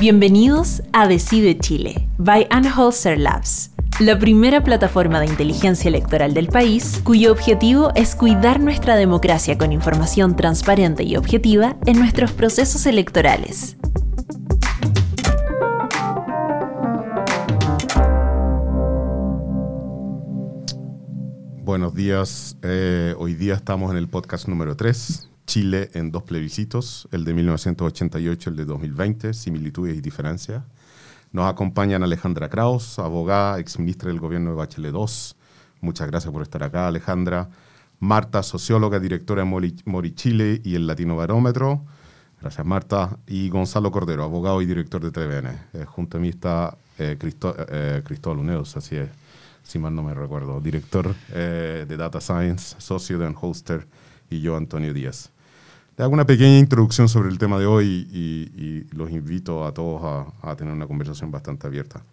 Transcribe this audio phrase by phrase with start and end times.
[0.00, 7.00] Bienvenidos a Decide Chile, by Anholster Labs, la primera plataforma de inteligencia electoral del país,
[7.02, 13.76] cuyo objetivo es cuidar nuestra democracia con información transparente y objetiva en nuestros procesos electorales.
[21.64, 22.56] Buenos días.
[22.62, 27.32] Eh, hoy día estamos en el podcast número 3, Chile en dos plebiscitos, el de
[27.34, 30.62] 1988 y el de 2020, similitudes y diferencias.
[31.32, 35.06] Nos acompañan Alejandra Kraus, abogada, exministra del gobierno de Bachelet II.
[35.80, 37.48] Muchas gracias por estar acá, Alejandra.
[37.98, 41.84] Marta, socióloga, directora de Mori, Chile y el Latino Barómetro.
[42.40, 43.18] Gracias, Marta.
[43.26, 45.48] Y Gonzalo Cordero, abogado y director de TVN.
[45.72, 49.08] Eh, junto a mí está eh, eh, Cristóbal Unedos, así es
[49.68, 53.86] si mal no me recuerdo, director eh, de Data Science, socio de Unholster,
[54.30, 55.30] y yo, Antonio Díaz.
[55.98, 60.30] Le hago una pequeña introducción sobre el tema de hoy y, los invito a todos
[60.40, 62.04] a, tener una conversación bastante abierta.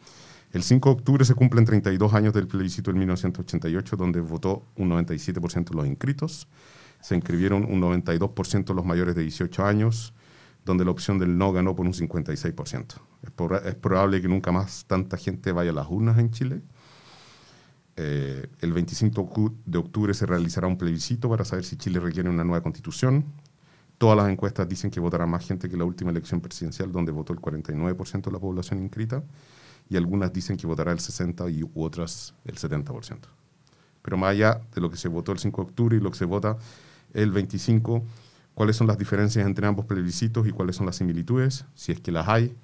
[0.54, 4.90] El 5 de octubre se cumplen 32 años del plebiscito del 1988, donde votó un
[4.90, 6.48] 97% de los inscritos,
[7.00, 10.16] se inscribieron un 92% los mayores de 18 años,
[10.66, 12.96] donde la opción del no ganó por un 56%.
[13.22, 16.64] Es, es probable que nunca más tanta gente vaya a las urnas en Chile
[17.98, 22.44] eh, el 25 de octubre se realizará un plebiscito para saber si Chile requiere una
[22.44, 23.24] nueva constitución.
[23.98, 27.34] Todas las encuestas dicen que votará más gente que la última elección presidencial, donde votó
[27.34, 29.24] el 49% de la población inscrita,
[29.90, 33.20] y algunas dicen que votará el 60% y otras el 70%.
[34.02, 36.18] Pero más allá de lo que se votó el 5 de octubre y lo que
[36.18, 36.58] se vota
[37.14, 38.04] el 25,
[38.54, 41.66] ¿cuáles son las diferencias entre ambos plebiscitos y cuáles son las similitudes?
[41.76, 42.56] Si es que las hay,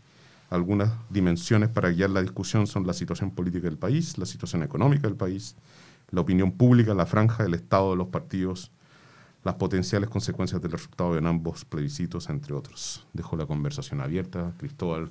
[0.51, 5.07] algunas dimensiones para guiar la discusión son la situación política del país, la situación económica
[5.07, 5.55] del país,
[6.09, 8.71] la opinión pública, la franja del estado de los partidos,
[9.43, 13.05] las potenciales consecuencias del resultado en ambos plebiscitos, entre otros.
[13.13, 14.51] Dejo la conversación abierta.
[14.57, 15.09] Cristóbal.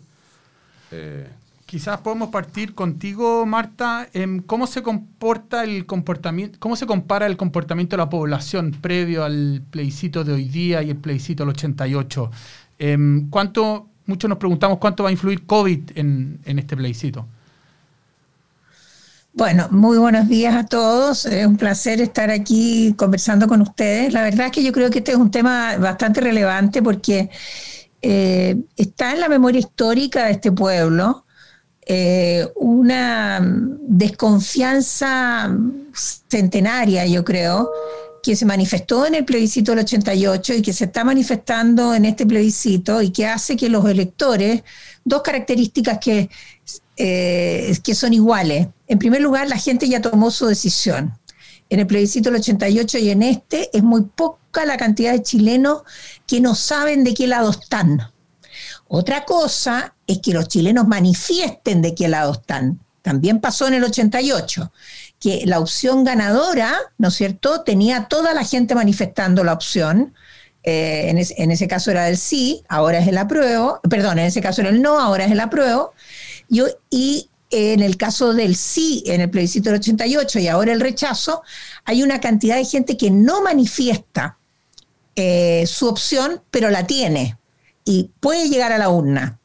[0.90, 1.28] Eh,
[1.66, 7.36] Quizás podemos partir contigo, Marta, en cómo se comporta el comportamiento, cómo se compara el
[7.36, 12.30] comportamiento de la población previo al plebiscito de hoy día y el plebiscito del 88.
[12.78, 17.26] Em, ¿Cuánto muchos nos preguntamos cuánto va a influir COVID en, este plebiscito.
[19.32, 21.24] Bueno, muy buenos días a todos.
[21.24, 24.12] Es un placer estar aquí conversando con ustedes.
[24.12, 27.30] La verdad es que yo creo que este es un tema bastante relevante porque
[28.02, 31.24] eh, está en la memoria histórica de este pueblo
[31.92, 35.50] eh, una desconfianza
[36.28, 37.70] centenaria, yo creo,
[38.22, 42.26] que se manifestó en el plebiscito del 88 y que se está manifestando en este
[42.26, 44.62] plebiscito y que hace que los electores,
[45.04, 46.30] dos características que,
[47.03, 48.69] eh, que son iguales.
[48.87, 51.19] En primer lugar, la gente ya tomó su decisión.
[51.71, 55.83] En el plebiscito del 88 y en este es muy poca la cantidad de chilenos
[56.27, 58.12] que no saben de qué lado están.
[58.87, 62.81] Otra cosa es que los chilenos manifiesten de qué lado están.
[63.00, 64.71] También pasó en el 88
[65.19, 70.12] que la opción ganadora, ¿no es cierto?, tenía toda la gente manifestando la opción.
[70.65, 74.61] Eh, en, ese caso era el sí, ahora es el apruebo, perdón, en ese caso
[74.61, 75.94] era el no, ahora es el apruebo.
[76.50, 80.81] Y, y en el caso del sí, en el plebiscito del 88 y ahora el
[80.81, 81.43] rechazo,
[81.84, 84.38] hay una cantidad de gente que no manifiesta
[85.16, 87.37] eh, su opción, pero la tiene
[87.84, 89.38] y puede llegar a la urna.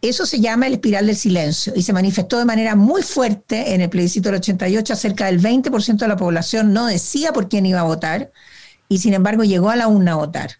[0.00, 3.80] Eso se llama el espiral del silencio y se manifestó de manera muy fuerte en
[3.80, 4.96] el plebiscito del 88.
[4.96, 8.32] Cerca del 20% de la población no decía por quién iba a votar
[8.88, 10.58] y sin embargo llegó a la urna a votar.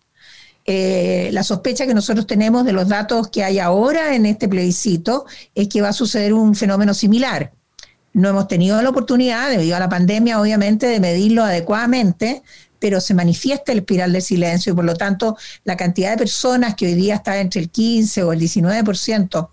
[0.67, 5.27] Eh, la sospecha que nosotros tenemos de los datos que hay ahora en este plebiscito
[5.55, 7.53] es que va a suceder un fenómeno similar.
[8.15, 12.43] No hemos tenido la oportunidad, debido a la pandemia, obviamente, de medirlo adecuadamente,
[12.79, 16.75] pero se manifiesta el espiral del silencio y por lo tanto la cantidad de personas
[16.75, 19.49] que hoy día está entre el 15 o el 19%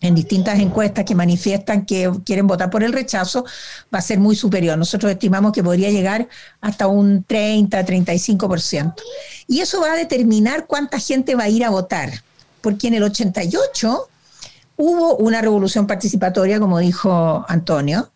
[0.00, 3.44] en distintas encuestas que manifiestan que quieren votar por el rechazo,
[3.92, 4.78] va a ser muy superior.
[4.78, 6.28] Nosotros estimamos que podría llegar
[6.60, 8.94] hasta un 30, 35%.
[9.48, 12.22] Y eso va a determinar cuánta gente va a ir a votar,
[12.60, 14.08] porque en el 88
[14.76, 18.12] hubo una revolución participatoria, como dijo Antonio,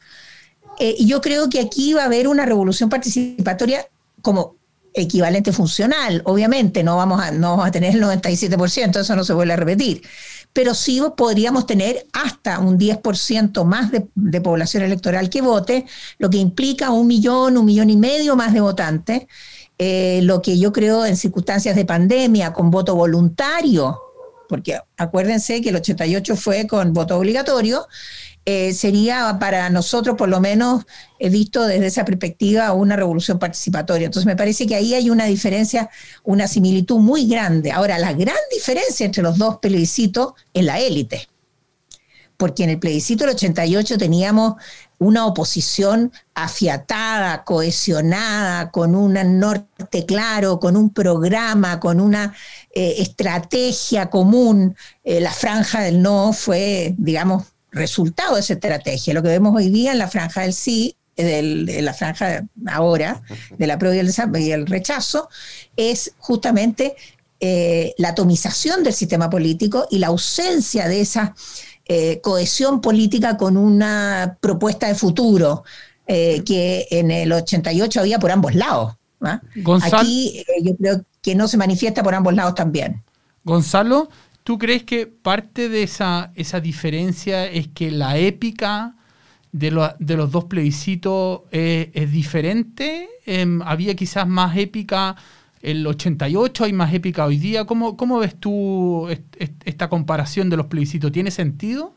[0.78, 3.86] eh, y yo creo que aquí va a haber una revolución participatoria
[4.22, 4.54] como
[4.94, 9.32] equivalente funcional, obviamente, no vamos a, no vamos a tener el 97%, eso no se
[9.32, 10.02] vuelve a repetir,
[10.52, 15.86] pero sí podríamos tener hasta un 10% más de, población electoral que vote,
[16.18, 19.26] lo que implica un millón, un millón y medio más de votantes,
[19.78, 23.98] eh, lo que yo creo en circunstancias de pandemia, con voto voluntario,
[24.48, 27.86] porque acuérdense que el 88 fue con voto obligatorio,
[28.44, 30.84] eh, sería para nosotros, por lo menos,
[31.18, 34.06] he visto desde esa perspectiva, una revolución participatoria.
[34.06, 35.90] Entonces me parece que ahí hay una diferencia,
[36.24, 37.70] una similitud muy grande.
[37.70, 41.28] Ahora, la gran diferencia entre los dos plebiscitos es la élite.
[42.36, 44.54] Porque en el plebiscito del 88 teníamos
[44.98, 52.34] una oposición afiatada, cohesionada, con un norte claro, con un programa, con una
[52.74, 54.76] eh, estrategia común.
[55.04, 59.14] Eh, la franja del no fue, digamos, resultado de esa estrategia.
[59.14, 63.22] Lo que vemos hoy día en la franja del sí, en la franja ahora,
[63.58, 65.28] de la prueba y el, rechazo,
[65.76, 66.94] es justamente
[67.40, 71.34] eh, la atomización del sistema político y la ausencia de esa
[71.84, 75.64] eh, cohesión política con una propuesta de futuro
[76.06, 78.94] eh, que en el 88 había por ambos lados.
[79.20, 79.40] ¿ah?
[79.82, 83.02] Aquí eh, yo creo que no se manifiesta por ambos lados también.
[83.44, 84.08] Gonzalo,
[84.44, 88.96] ¿tú crees que parte de esa, esa diferencia es que la épica
[89.52, 93.08] de, de los dos plebiscitos es diferente?
[93.26, 95.16] Em, ¿Había quizás más épica
[95.62, 97.64] el 88, hay más épica hoy día.
[97.64, 99.08] ¿Cómo, cómo ves tú
[99.64, 101.12] esta comparación de los plebiscitos?
[101.12, 101.94] ¿Tiene sentido?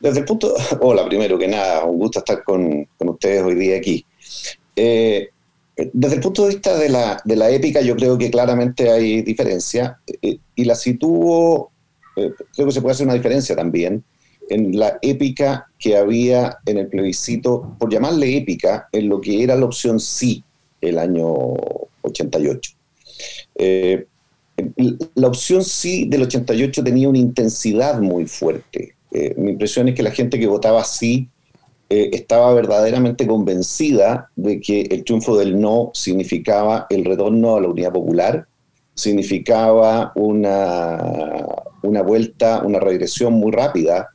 [0.00, 4.04] Desde el punto, hola, primero que nada, un gusto estar con, ustedes hoy día aquí.
[4.74, 5.28] Eh,
[5.92, 9.22] desde el punto de vista de la, de la, épica, yo creo que claramente hay
[9.22, 11.70] diferencia eh, y la sitúo,
[12.16, 14.04] eh, creo que se puede hacer una diferencia también
[14.50, 19.54] en la épica que había en el plebiscito, por llamarle épica, en lo que era
[19.54, 20.42] la opción sí
[20.80, 21.26] el año
[22.02, 22.72] 88.
[23.54, 24.06] Eh,
[25.14, 28.94] la opción sí del 88 tenía una intensidad muy fuerte.
[29.12, 31.28] Eh, mi impresión es que la gente que votaba sí
[31.90, 37.68] eh, estaba verdaderamente convencida de que el triunfo del no significaba el retorno a la
[37.68, 38.46] unidad popular,
[38.94, 40.98] significaba una,
[41.82, 44.08] una vuelta, una regresión muy rápida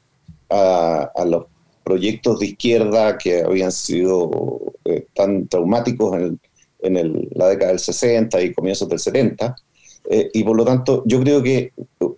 [0.50, 1.46] a, a los
[1.84, 4.74] proyectos de izquierda que habían sido
[5.14, 6.40] tan traumáticos en el
[6.86, 9.56] en la década del 60 y comienzos del 70.
[10.10, 11.74] Eh, y por lo tanto, yo creo que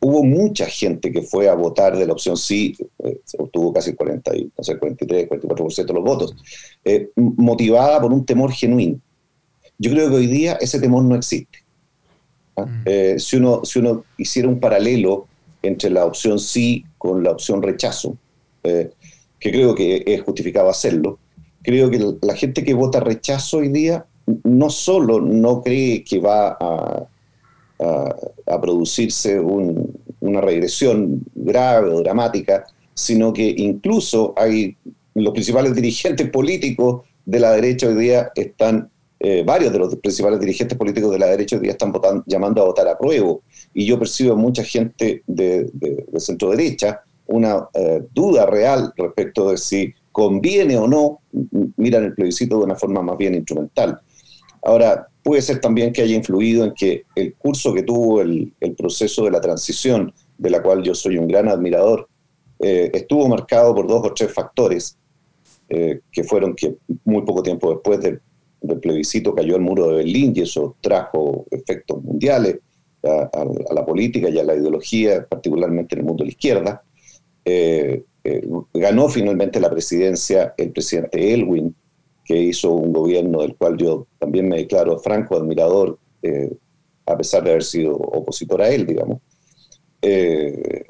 [0.08, 3.94] hubo mucha gente que fue a votar de la opción sí, eh, se obtuvo casi
[3.94, 6.36] 40, no sé, 43, 44% de los votos,
[6.86, 9.00] eh, motivada por un temor genuino.
[9.78, 11.60] Yo creo que hoy día ese temor no existe.
[12.56, 12.66] ¿ah?
[12.66, 13.20] Mm.
[13.20, 15.28] si, uno, si uno hiciera un paralelo
[15.62, 18.18] entre la opción sí con la opción rechazo,
[18.64, 21.20] que creo que es justificado hacerlo,
[21.62, 24.06] creo que la gente que vota rechazo hoy día
[24.44, 27.08] no solo no cree que va a,
[28.62, 29.40] producirse
[30.28, 34.76] una regresión grave o dramática, sino que incluso hay
[35.14, 38.90] los principales dirigentes políticos de la derecha hoy día están,
[39.20, 42.62] eh, varios de los principales dirigentes políticos de la derecha hoy día están votando, llamando
[42.62, 43.36] a votar a prueba.
[43.74, 45.70] Y yo percibo mucha gente de,
[46.18, 51.20] centro derecha una eh, duda real respecto de si conviene o no
[51.76, 54.00] miran el plebiscito de una forma más bien instrumental.
[54.64, 59.26] Ahora, puede ser también que haya influido en que el curso que tuvo el, proceso
[59.26, 62.08] de la transición, de la cual yo soy un gran admirador,
[62.60, 64.98] eh, estuvo marcado por dos o tres factores
[65.68, 68.22] eh, que fueron que muy poco tiempo después del,
[68.82, 72.60] plebiscito cayó el muro de Berlín y eso trajo efectos mundiales
[73.04, 76.84] a, la política y a la ideología, particularmente en el mundo de la izquierda.
[77.44, 78.06] Eh,
[78.74, 81.76] ganó finalmente la presidencia el presidente Elwin,
[82.28, 86.52] que hizo un gobierno del cual yo también me declaro franco admirador, eh,
[87.06, 89.20] a pesar de haber sido opositor a él, digamos.
[90.02, 90.84] Eh,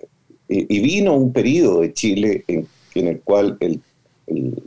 [0.49, 3.57] y, vino un periodo de Chile en, el cual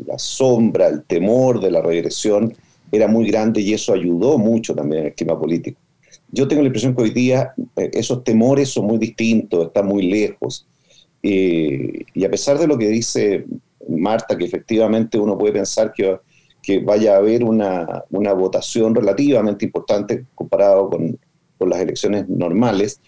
[0.07, 2.55] la sombra, el temor de la regresión
[2.93, 5.81] era muy grande y eso ayudó mucho también en el clima político.
[6.31, 10.03] Yo tengo la impresión que hoy día eh, esos temores son muy distintos, están muy
[10.03, 10.69] lejos.
[11.23, 13.45] y a pesar de lo que dice
[13.89, 16.17] Marta, que efectivamente uno puede pensar que
[16.63, 21.19] que vaya a haber una, una votación relativamente importante comparado con,
[21.59, 23.01] con, las elecciones normales.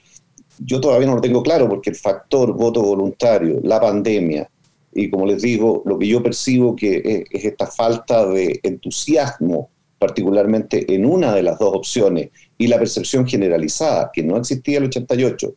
[0.58, 4.48] Yo todavía no lo tengo claro porque el factor voto voluntario, la pandemia
[4.94, 10.92] y como les digo, lo que yo percibo que es, esta falta de entusiasmo, particularmente
[10.94, 15.54] en una de las dos opciones, y la percepción generalizada, que no existía el 88,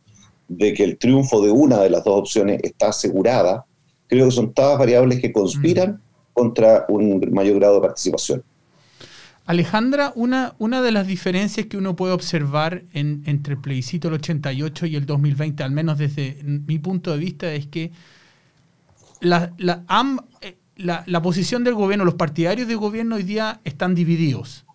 [0.48, 3.66] de que el triunfo de una de las dos opciones está asegurada,
[4.06, 6.00] creo que son todas variables que conspiran
[6.36, 8.42] contra un mayor grado de participación.
[9.46, 14.86] Alejandra, una, una de las diferencias que uno puede observar entre el plebiscito del 88
[14.86, 17.90] y el 2020, al menos desde mi punto de vista, es que
[19.20, 19.82] la, la,
[20.42, 24.66] eh, la, posición del gobierno, los partidarios del gobierno hoy día están divididos.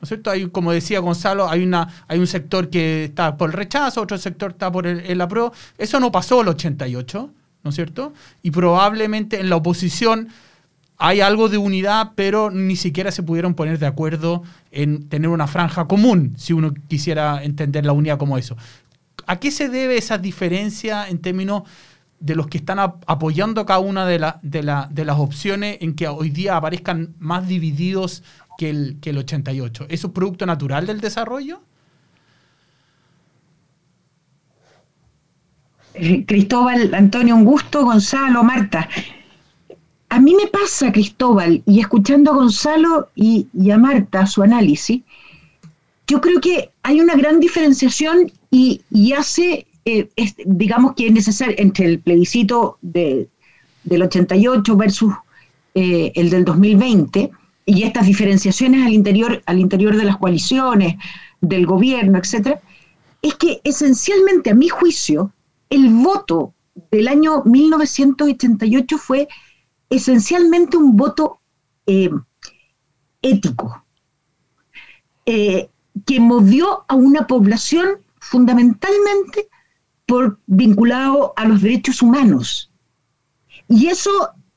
[0.00, 0.30] ¿No es cierto?
[0.30, 4.18] Hay, como decía Gonzalo, hay, una, hay un sector que está por el rechazo, otro
[4.18, 5.28] sector está por el, el.
[5.78, 7.30] Eso no pasó el 88
[7.62, 8.12] ¿no es cierto?
[8.42, 10.28] Y probablemente en la oposición
[11.04, 15.48] hay algo de unidad, pero ni siquiera se pudieron poner de acuerdo en tener una
[15.48, 18.56] franja común, si uno quisiera entender la unidad como eso.
[19.26, 21.64] ¿A qué se debe esa diferencia en términos
[22.20, 27.16] de los que están apoyando cada una de, las opciones en que hoy día aparezcan
[27.18, 28.22] más divididos
[28.56, 29.86] que el, que el 88?
[29.88, 31.62] ¿Eso es producto natural del desarrollo?
[35.94, 38.88] Cristóbal, Antonio, un gusto, Gonzalo, Marta.
[40.12, 45.00] A mí me pasa, Cristóbal, y escuchando a Gonzalo y, a Marta su análisis,
[46.06, 48.82] yo creo que hay una gran diferenciación y,
[49.16, 50.10] hace, eh,
[50.44, 53.30] digamos que es necesario, entre el plebiscito del
[53.90, 55.14] 88 versus
[55.74, 57.30] eh, el del 2020
[57.64, 60.96] y estas diferenciaciones al interior, al interior de las coaliciones,
[61.40, 62.60] del gobierno, etcétera,
[63.22, 65.32] es que esencialmente, a mi juicio,
[65.70, 66.52] el voto
[66.90, 69.26] del año 1988 fue
[69.92, 71.40] esencialmente un voto
[71.86, 72.10] eh,
[73.20, 73.84] ético,
[75.26, 75.68] eh,
[76.06, 79.48] que movió a una población fundamentalmente
[80.06, 82.72] por, vinculado a los derechos humanos.
[83.68, 84.10] Y eso,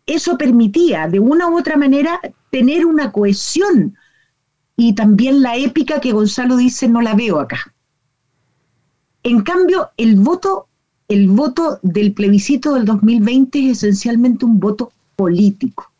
[0.06, 3.98] eso permitía, de una u otra manera, tener una cohesión
[4.77, 7.74] y también la épica que Gonzalo dice no la veo acá.
[9.24, 10.68] En cambio, el voto,
[11.08, 15.92] el voto del plebiscito del 2020 es esencialmente un voto político.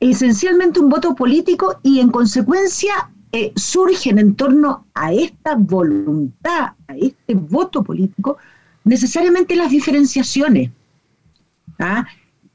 [0.00, 6.96] Esencialmente un voto político y en consecuencia eh, surgen en torno a esta voluntad, a
[6.96, 8.36] este voto político,
[8.84, 10.70] necesariamente las diferenciaciones.
[11.78, 12.06] ¿ah?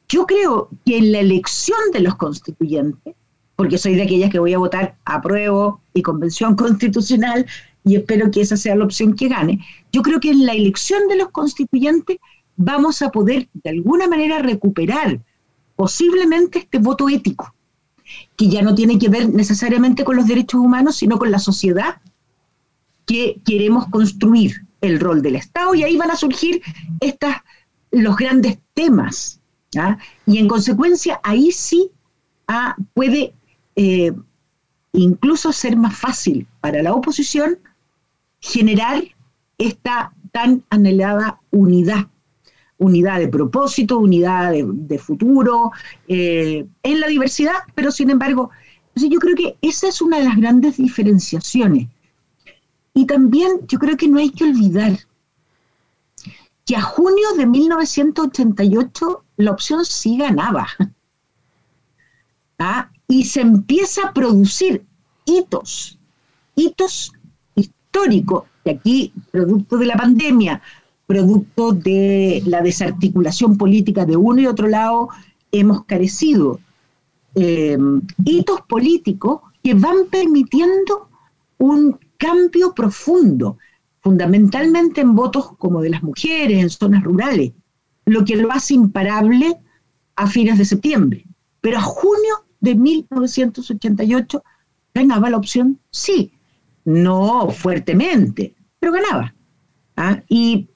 [0.08, 3.15] Yo creo que en la elección de los constituyentes,
[3.55, 7.46] porque soy de aquellas que voy a votar a prueba y convención constitucional,
[7.84, 9.60] y espero que esa sea la opción que gane,
[9.91, 12.17] yo creo que en la elección de los constituyentes
[12.59, 15.21] vamos a poder de alguna manera recuperar
[15.77, 17.55] posiblemente este voto ético,
[18.35, 22.01] que ya no tiene que ver necesariamente con los derechos humanos, sino con la sociedad
[23.05, 26.61] que queremos construir, el rol del Estado, y ahí van a surgir
[26.99, 27.37] estas,
[27.91, 29.39] los grandes temas.
[30.25, 31.91] Y en consecuencia, ahí sí
[32.47, 33.33] ah, puede
[33.75, 34.11] eh,
[34.91, 37.57] incluso ser más fácil para la oposición
[38.39, 39.03] generar
[39.57, 42.07] esta tan anhelada unidad
[42.79, 45.71] unidad de propósito, unidad de, futuro,
[46.07, 48.50] eh, en la diversidad, pero sin embargo,
[48.95, 51.88] yo creo que esa es una de las grandes diferenciaciones.
[52.93, 54.98] Y también yo creo que no hay que olvidar
[56.65, 60.67] que a junio de 1988 la opción sí ganaba.
[62.59, 62.91] ¿Ah?
[63.07, 64.86] Y se empieza a producir
[65.25, 65.98] hitos,
[66.55, 67.13] hitos
[67.55, 70.62] históricos, y aquí, producto de la pandemia,
[71.09, 75.09] producto de la desarticulación política de uno y otro lado,
[75.51, 76.59] hemos carecido
[77.33, 81.09] em, hitos políticos que van permitiendo
[81.57, 83.57] un cambio profundo,
[84.01, 87.53] fundamentalmente en votos como de las mujeres, en zonas rurales,
[88.05, 89.57] lo que lo hace imparable
[90.15, 91.25] a fines de septiembre.
[91.59, 94.43] Pero a junio de 1988
[94.93, 96.33] ganaba la opción sí,
[96.85, 99.33] no fuertemente, pero ganaba.
[99.97, 100.21] ¿ah?
[100.29, 100.69] Y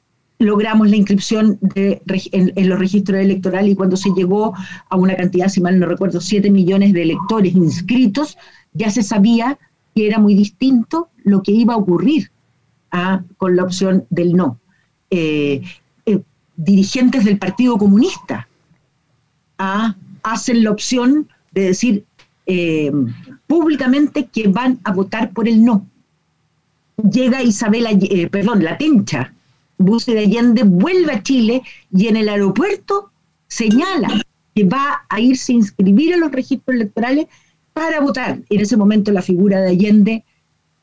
[0.43, 4.53] logramos la inscripción en, los registros electorales y cuando se llegó
[4.89, 8.38] a una cantidad, si mal no recuerdo, 7 millones de electores inscritos,
[8.73, 9.57] ya se sabía
[9.95, 12.31] que era muy distinto lo que iba a ocurrir
[12.91, 13.23] ¿ah?
[13.38, 14.59] con la opción del no.
[15.09, 15.62] Eh,
[16.05, 16.19] eh,
[16.55, 18.47] dirigentes del Partido Comunista
[19.59, 19.95] ¿ah?
[20.23, 22.05] hacen la opción de decir
[22.45, 22.91] eh,
[23.47, 25.88] públicamente que van a votar por el no.
[26.97, 27.89] Llega Isabela,
[28.29, 29.33] perdón, la Tencha,
[29.83, 31.61] Buce de Allende vuelve a Chile
[31.91, 33.11] y en el aeropuerto
[33.47, 34.09] señala
[34.55, 37.27] que va a irse a inscribir en los registros electorales
[37.73, 38.39] para votar.
[38.49, 40.25] En ese momento la figura de Allende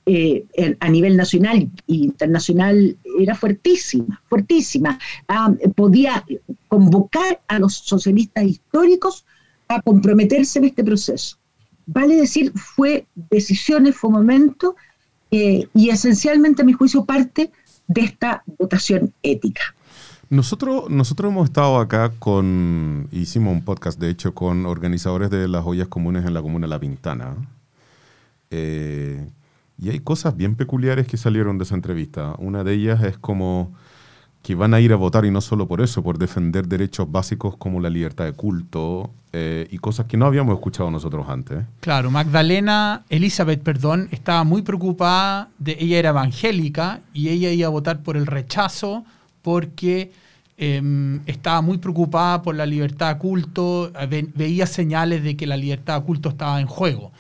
[0.06, 0.44] eh,
[0.80, 4.98] a nivel nacional e internacional era fuertísima, fuertísima.
[5.28, 6.24] Ah, podía
[6.68, 9.24] convocar a los socialistas históricos
[9.68, 11.36] a comprometerse en este proceso.
[11.86, 14.74] Vale decir, fue decisiones, fue momento,
[15.30, 17.52] eh, y esencialmente a mi juicio parte
[17.90, 19.62] de esta votación ética.
[20.28, 25.66] Nosotros, nosotros hemos estado acá con, hicimos un podcast de hecho con organizadores de las
[25.66, 27.34] ollas comunes en la comuna La Pintana.
[28.52, 29.28] Eh,
[29.76, 32.36] y hay cosas bien peculiares que salieron de esa entrevista.
[32.38, 33.74] Una de ellas es como
[34.42, 37.56] que van a ir a votar y no solo por eso, por defender derechos básicos
[37.56, 41.64] como la libertad de culto eh, y cosas que no habíamos escuchado nosotros antes.
[41.80, 48.02] Claro, Magdalena, Elizabeth, perdón, estaba muy preocupada, ella era evangélica y ella iba a votar
[48.02, 49.04] por el rechazo
[49.42, 50.10] porque
[50.56, 53.92] em, estaba muy preocupada por la libertad de culto,
[54.34, 57.12] veía señales de que la libertad de culto estaba en juego.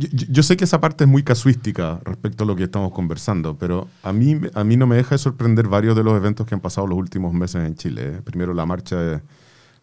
[0.00, 3.88] Yo, sé que esa parte es muy casuística respecto a lo que estamos conversando, pero
[4.02, 6.62] a mí, a mí no me deja de sorprender varios de los eventos que han
[6.62, 8.16] pasado los últimos meses en Chile.
[8.16, 8.22] ¿eh?
[8.22, 9.22] Primero la marcha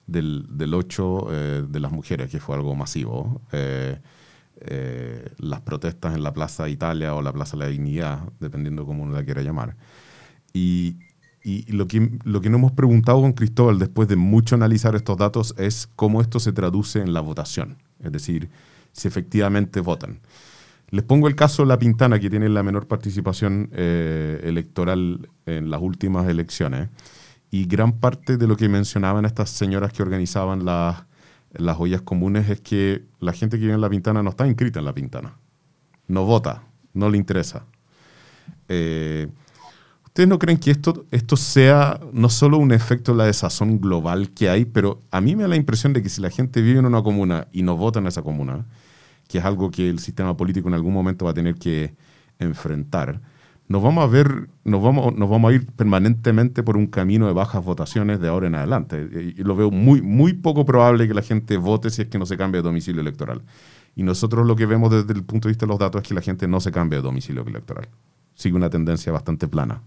[0.08, 3.42] del, del, 8 eh, de las mujeres, que fue algo masivo.
[3.52, 4.00] Eh,
[5.38, 9.14] las protestas en la Plaza Italia o la Plaza de la Dignidad, dependiendo cómo uno
[9.14, 9.76] la quiera llamar.
[10.54, 10.98] Y,
[11.44, 15.18] y lo que, lo que nos hemos preguntado con Cristóbal después de mucho analizar estos
[15.18, 17.78] datos es cómo esto se traduce en la votación.
[18.00, 18.50] Es decir,
[18.94, 20.22] si efectivamente votan.
[20.90, 25.82] Les pongo el caso La Pintana, que tiene la menor participación eh, electoral en las
[25.82, 26.90] últimas elecciones.
[27.50, 31.04] Y gran parte de lo que mencionaban estas señoras que organizaban las,
[31.52, 34.80] las ollas comunes es que la gente que vive en La Pintana no está inscrita
[34.80, 35.34] en La Pintana.
[36.08, 37.66] No vota, no le interesa.
[38.68, 39.28] Eh,
[40.06, 44.30] ¿Ustedes no creen que esto, esto sea no solo un efecto de la desazón global
[44.30, 46.78] que hay, pero a mí me da la impresión de que si la gente vive
[46.78, 48.68] en una comuna y no vota en esa comuna,
[49.34, 51.96] que es algo que el sistema político en algún momento va a tener que
[52.38, 53.20] enfrentar,
[53.68, 57.34] nos vamos a ver, nos vamos, nos vamos a ir permanentemente por un camino de
[57.34, 59.10] bajas votaciones de ahora en adelante.
[59.36, 62.28] Y lo veo muy, muy poco probable que la gente vote si es que no
[62.28, 63.42] se cambie de domicilio electoral.
[63.96, 66.14] Y nosotros lo que vemos desde el punto de vista de los datos es que
[66.14, 67.90] la gente no se cambia de domicilio electoral.
[68.36, 69.82] Sigue una tendencia bastante plana.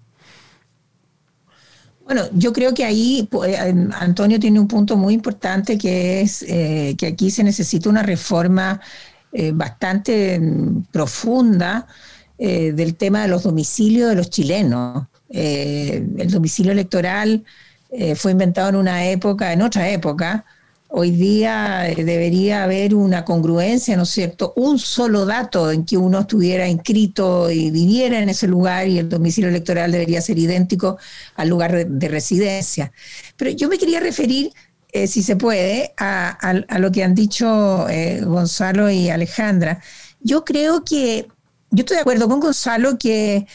[2.06, 3.58] Bueno, yo creo que ahí pues,
[3.98, 8.80] Antonio tiene un punto muy importante que es eh, que aquí se necesita una reforma
[9.32, 10.40] eh, bastante
[10.90, 11.86] profunda
[12.38, 15.06] eh, del tema de los domicilios de los chilenos.
[15.28, 17.44] el domicilio electoral
[18.16, 20.44] fue inventado en una época, en otra época,
[20.88, 24.52] Hoy día eh, debería haber una congruencia, ¿no es cierto?
[24.54, 29.08] Un solo dato en que uno estuviera inscrito y viviera en ese lugar y el
[29.08, 30.96] domicilio electoral debería ser idéntico
[31.34, 32.92] al lugar de, residencia.
[33.36, 34.52] Pero yo me quería referir,
[34.92, 39.80] eh, si se puede, a, lo que han dicho eh, Gonzalo y Alejandra.
[40.20, 41.28] Yo creo que,
[41.70, 43.46] yo estoy de acuerdo con Gonzalo que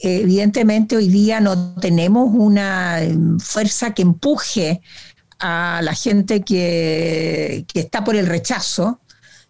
[0.00, 3.00] evidentemente hoy día no tenemos una
[3.38, 4.80] fuerza que empuje
[5.38, 9.00] a la gente que, está por el rechazo,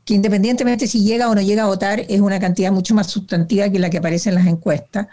[0.04, 3.70] que independientemente si llega o no llega a votar, es una cantidad mucho más sustantiva
[3.70, 5.08] que la que aparece en las encuestas.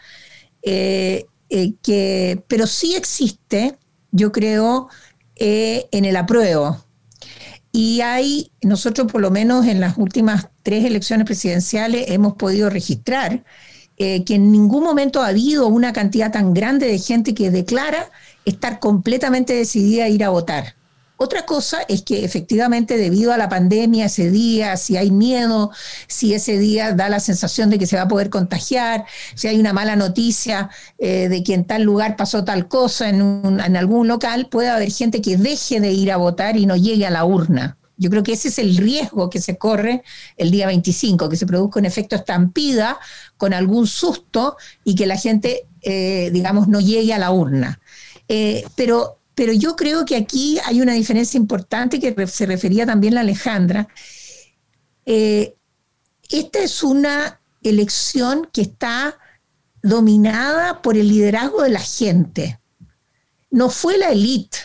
[0.62, 3.78] Eh, eh, que, pero sí existe,
[4.16, 4.90] yo creo,
[5.36, 6.84] eh, en el apruebo.
[7.72, 13.44] Y hay, nosotros por lo menos en las últimas tres elecciones presidenciales hemos podido registrar
[13.98, 18.12] que en ningún momento ha habido una cantidad tan grande de gente que declara
[18.44, 20.76] estar completamente decidida a ir a votar.
[21.18, 25.72] Otra cosa es que efectivamente debido a la pandemia ese día, si hay miedo,
[26.08, 29.60] si ese día da la sensación de que se va a poder contagiar, si hay
[29.60, 34.08] una mala noticia eh, de que en tal lugar pasó tal cosa en, en algún
[34.08, 37.24] local, puede haber gente que deje de ir a votar y no llegue a la
[37.24, 37.78] urna.
[37.98, 40.04] Yo creo que ese es el riesgo que se corre
[40.38, 43.00] el día 25, que se produzca un efecto estampida
[43.38, 47.80] con algún susto y que la gente, eh, digamos, no llegue a la urna.
[48.28, 53.14] Eh, pero, pero yo creo que aquí hay una diferencia importante que se refería también
[53.14, 53.88] la Alejandra.
[55.06, 55.56] Eh,
[56.30, 59.18] esta es una elección que está
[59.84, 62.60] dominada por el liderazgo de la gente.
[63.52, 64.58] No fue la élite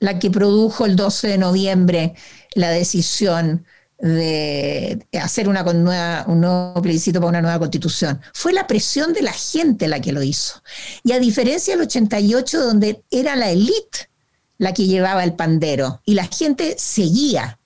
[0.00, 2.14] la que produjo el 12 de noviembre
[2.54, 3.64] la decisión
[3.98, 8.20] de hacer una nueva, un nuevo plebiscito para una nueva constitución.
[8.34, 10.62] Fue la presión de la gente la que lo hizo.
[11.02, 14.10] Y a diferencia del 88, donde era la élite
[14.58, 17.58] la que llevaba el pandero y la gente seguía.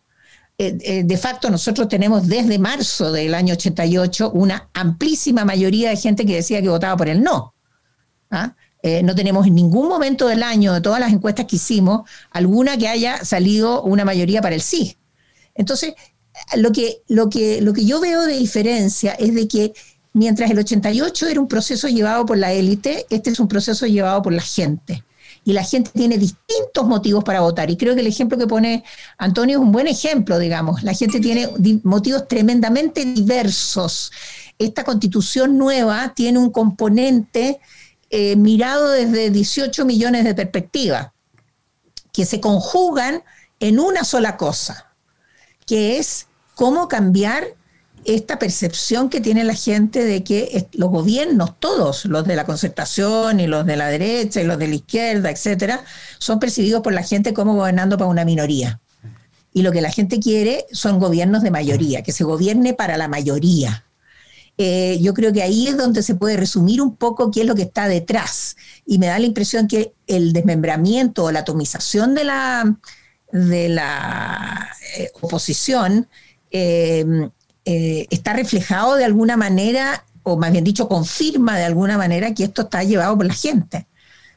[0.58, 5.96] Eh, eh, de facto, nosotros tenemos desde marzo del año 88 una amplísima mayoría de
[5.96, 7.54] gente que decía que votaba por el no.
[8.30, 8.54] ¿Ah?
[8.82, 12.76] Eh, no tenemos en ningún momento del año, de todas las encuestas que hicimos, alguna
[12.76, 14.96] que haya salido una mayoría para el sí.
[15.54, 15.94] Entonces,
[16.56, 19.72] lo que, lo, que, lo que yo veo de diferencia es de que
[20.12, 24.22] mientras el 88 era un proceso llevado por la élite, este es un proceso llevado
[24.22, 25.04] por la gente.
[25.44, 27.70] Y la gente tiene distintos motivos para votar.
[27.70, 28.84] Y creo que el ejemplo que pone
[29.18, 30.82] Antonio es un buen ejemplo, digamos.
[30.82, 31.48] La gente tiene
[31.82, 34.12] motivos tremendamente diversos.
[34.58, 37.60] Esta constitución nueva tiene un componente
[38.10, 41.08] eh, mirado desde 18 millones de perspectivas,
[42.12, 43.22] que se conjugan
[43.60, 44.90] en una sola cosa
[45.70, 46.26] que es
[46.56, 47.44] cómo cambiar
[48.04, 53.40] esta percepción que tiene la gente de que los gobiernos, todos, los de la concertación
[53.40, 55.84] y los de la derecha y los de la izquierda, etcétera,
[56.18, 58.80] son percibidos por la gente como gobernando para una minoría.
[59.52, 63.08] Y lo que la gente quiere son gobiernos de mayoría, que se gobierne para la
[63.08, 63.84] mayoría.
[64.58, 67.54] eh, yo creo que ahí es donde se puede resumir un poco qué es lo
[67.54, 68.56] que está detrás.
[68.86, 72.76] Y me da la impresión que el desmembramiento o la atomización de la,
[73.32, 76.08] de la eh, oposición
[78.10, 82.62] está reflejado de alguna manera, o más bien dicho, confirma de alguna manera que esto
[82.62, 83.86] está llevado por la gente.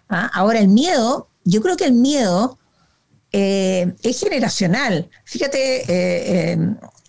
[0.10, 0.30] ¿ah?
[0.34, 2.58] Ahora, el miedo, yo creo que el miedo
[3.32, 5.10] eh, es generacional.
[5.26, 6.58] Fíjate eh,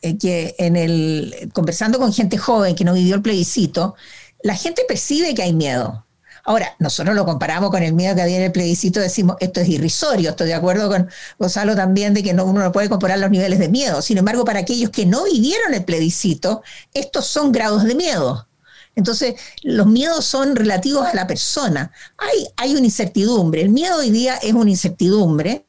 [0.00, 3.94] eh, que en el, conversando con gente joven que no vivió el plebiscito,
[4.42, 6.06] la gente percibe que hay miedo.
[6.44, 9.68] Ahora, nosotros lo comparamos con el miedo que había en el plebiscito, decimos, esto es
[9.68, 13.30] irrisorio, estoy de acuerdo con Gonzalo también de que no, uno no puede comparar los
[13.30, 14.02] niveles de miedo.
[14.02, 18.46] Sin embargo, para aquellos que no vivieron el plebiscito, estos son grados de miedo.
[18.94, 21.90] Entonces, los miedos son relativos a la persona.
[22.18, 23.62] Hay, hay una incertidumbre.
[23.62, 25.66] El miedo hoy día es una incertidumbre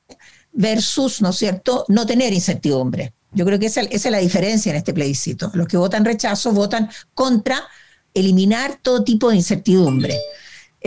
[0.52, 3.14] versus, ¿no es cierto?, no tener incertidumbre.
[3.32, 5.52] Yo creo que esa, es la diferencia en este plebiscito.
[5.54, 7.62] Los que votan rechazo votan contra
[8.14, 10.18] eliminar todo tipo de incertidumbre.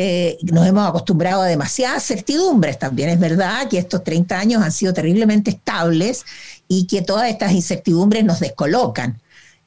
[0.01, 2.79] Eh, nos hemos acostumbrado a demasiadas certidumbres.
[2.79, 6.25] También es verdad que estos 30 años han sido terriblemente estables
[6.69, 9.21] y que todas estas incertidumbres nos descolocan.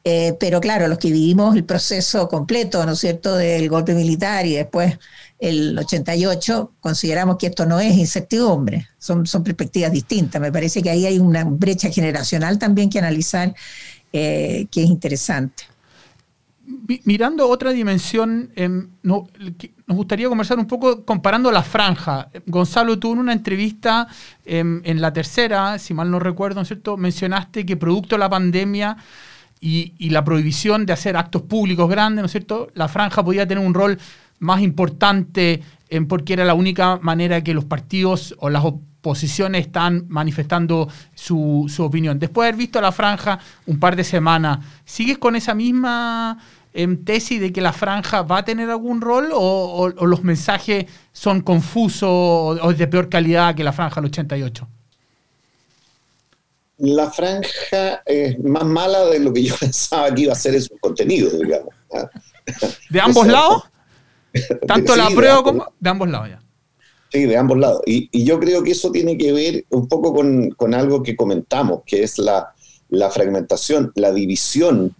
[0.05, 4.45] Eh, pero claro, los que vivimos el proceso completo, ¿no es cierto?, del golpe militar
[4.45, 4.97] y después
[5.37, 10.41] el 88, consideramos que esto no es incertidumbre, son, perspectivas distintas.
[10.41, 13.53] Me parece que ahí hay una brecha generacional también que analizar,
[14.13, 15.65] eh, que es interesante.
[17.05, 19.25] Mirando otra dimensión, em, nos
[19.87, 22.29] gustaría conversar un poco comparando la franja.
[22.45, 24.07] Gonzalo, tú en una entrevista
[24.45, 28.19] em, en la tercera, si mal no recuerdo, ¿no es cierto?, mencionaste que producto de
[28.19, 28.97] la pandemia
[29.59, 32.69] y, la prohibición de hacer actos públicos grandes, ¿no es cierto?
[32.73, 33.99] La franja podía tener un rol
[34.39, 35.61] más importante
[36.07, 38.63] porque era la única manera que los partidos o las
[39.01, 42.19] oposiciones están manifestando su, opinión.
[42.19, 46.37] Después de haber visto la franja un par de semanas, ¿sigues con esa misma
[46.73, 50.85] em, tesis de que la franja va a tener algún rol o, o los mensajes
[51.11, 54.67] son confusos o de peor calidad que la franja del 88?
[56.81, 60.61] la franja es más mala de lo que yo pensaba que iba a ser en
[60.61, 61.73] su contenido, digamos.
[62.89, 63.63] ¿De ambos lados?
[64.67, 66.41] Tanto la prueba como de ambos lados ya.
[67.11, 67.81] Sí, de ambos lados.
[67.85, 72.03] Y, yo creo que eso tiene que ver un poco con, algo que comentamos, que
[72.03, 72.53] es la,
[73.11, 74.95] fragmentación, la división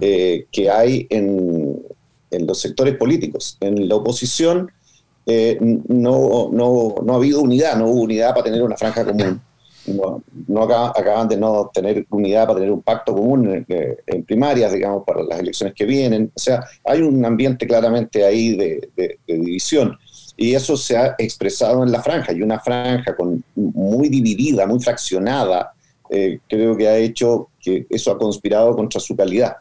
[0.00, 1.82] eh, que hay en,
[2.30, 3.58] los sectores políticos.
[3.60, 4.70] En la oposición
[5.26, 9.40] eh, no, no, no ha habido unidad, no hubo unidad para tener una franja común
[9.86, 15.04] no, acaban, de no tener unidad para tener un pacto común eh, en, primarias, digamos,
[15.04, 16.30] para las elecciones que vienen.
[16.34, 19.98] O sea, hay un ambiente claramente ahí de, división.
[20.36, 24.80] Y eso se ha expresado en la franja, y una franja con, muy dividida, muy
[24.80, 25.72] fraccionada,
[26.10, 29.56] eh, creo que ha hecho que eso ha conspirado contra su calidad.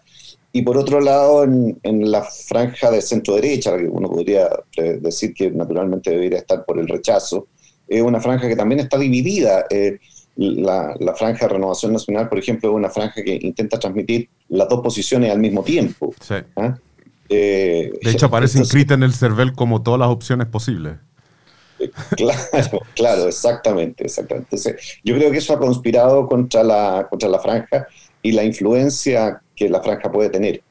[0.54, 5.34] Y por otro lado, en, en la franja de centro-derecha, que uno podría eh, decir
[5.34, 7.48] que naturalmente debería estar por el rechazo,
[7.88, 9.66] es una franja que también está dividida.
[9.70, 10.00] Eh,
[10.36, 14.82] la, franja de Renovación Nacional, por ejemplo, es una franja que intenta transmitir las dos
[14.82, 16.14] posiciones al mismo tiempo.
[16.56, 16.78] ¿ah?
[17.30, 20.96] Eh, de hecho, aparece inscrita en el CERVEL como todas las opciones posibles.
[22.16, 22.40] Claro,
[22.96, 24.58] claro, exactamente, exactamente.
[25.04, 27.88] yo creo que eso ha conspirado contra la, contra la franja
[28.22, 30.62] y la influencia que la franja puede tener.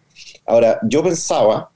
[0.46, 1.70] Ahora, yo pensaba,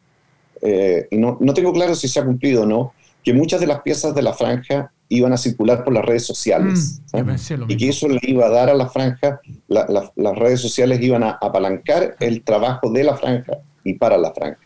[0.62, 3.80] y no, no tengo claro si se ha cumplido o no, que muchas de las
[3.82, 7.00] piezas de la franja iban a circular por las redes sociales.
[7.12, 11.22] Mm, y que eso le iba a dar a la franja, las redes sociales iban
[11.22, 14.60] a apalancar el trabajo de la franja y para la franja.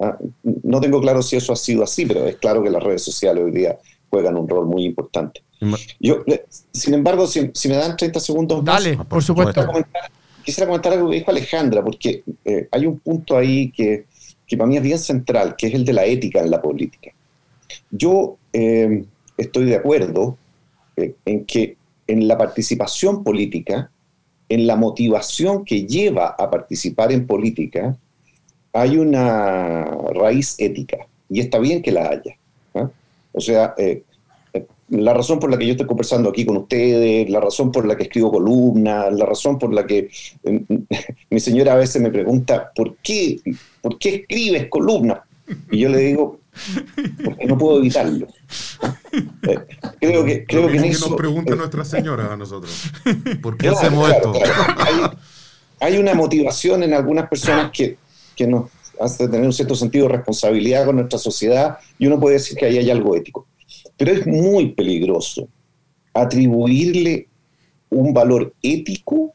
[0.00, 0.16] ¿ah?
[0.42, 3.44] No tengo claro si eso ha sido así, pero es claro que las redes sociales
[3.44, 3.78] hoy día
[4.10, 5.42] juegan un rol muy importante.
[5.98, 6.24] Yo,
[6.72, 9.66] sin embargo, si, me dan 30 segundos Dale, por supuesto.
[10.48, 14.06] Quisiera comentar, algo que dijo Alejandra, porque eh, hay un punto ahí que,
[14.46, 17.10] que para mí es bien central, que es el de la ética en la política.
[17.90, 19.04] Yo eh,
[19.36, 20.38] estoy de acuerdo
[20.96, 23.90] eh, en que en la participación política,
[24.48, 27.98] en la motivación que lleva a participar en política,
[28.72, 29.84] hay una
[30.14, 30.96] raíz ética,
[31.28, 32.38] y está bien que la haya.
[32.74, 32.88] ¿ah?
[33.32, 33.74] O sea,
[34.90, 37.96] la razón por la que yo estoy conversando aquí con ustedes, la razón por la
[37.96, 40.08] que escribo columnas, la razón por la que
[41.30, 43.40] mi señora a veces me pregunta, ¿por qué,
[43.80, 45.20] ¿por qué escribes columnas?
[45.70, 46.40] Y yo le digo,
[47.24, 48.26] porque no puedo evitarlo.
[49.42, 49.58] Eh,
[50.00, 52.90] creo que, creo que, en eso, nos pregunta nuestra señora a nosotros.
[53.42, 54.32] ¿Por qué hacemos esto?
[55.80, 57.98] Hay, una motivación en algunas personas que,
[58.34, 58.70] que nos
[59.00, 62.66] hace tener un cierto sentido de responsabilidad con nuestra sociedad y uno puede decir que
[62.66, 63.46] ahí hay algo ético.
[63.98, 65.48] Pero es muy peligroso
[66.14, 67.28] atribuirle
[67.90, 69.34] un valor ético,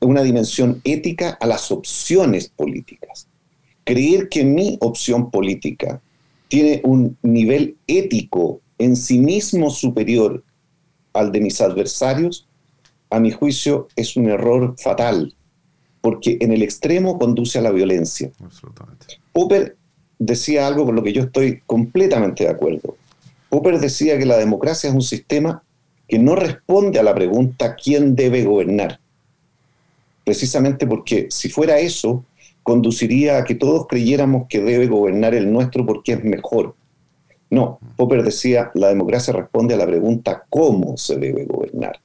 [0.00, 3.28] una dimensión ética a las opciones políticas.
[3.84, 6.00] creer que mi opción política
[6.46, 10.44] tiene un nivel ético en sí mismo superior
[11.12, 12.46] al de mis adversarios,
[13.10, 15.34] a mi juicio es un error fatal,
[16.00, 18.30] porque en el extremo conduce a la violencia.
[19.32, 19.76] Popper
[20.18, 22.96] decía algo con lo que yo estoy completamente de acuerdo.
[23.52, 25.62] Popper decía que la democracia es un sistema
[26.08, 28.98] que no responde a la pregunta ¿quién debe gobernar?
[30.24, 32.24] Precisamente porque si fuera eso,
[32.62, 36.74] conduciría a que todos creyéramos que debe gobernar el nuestro porque es mejor.
[37.50, 42.00] No, Popper decía, la democracia responde a la pregunta ¿cómo se debe gobernar?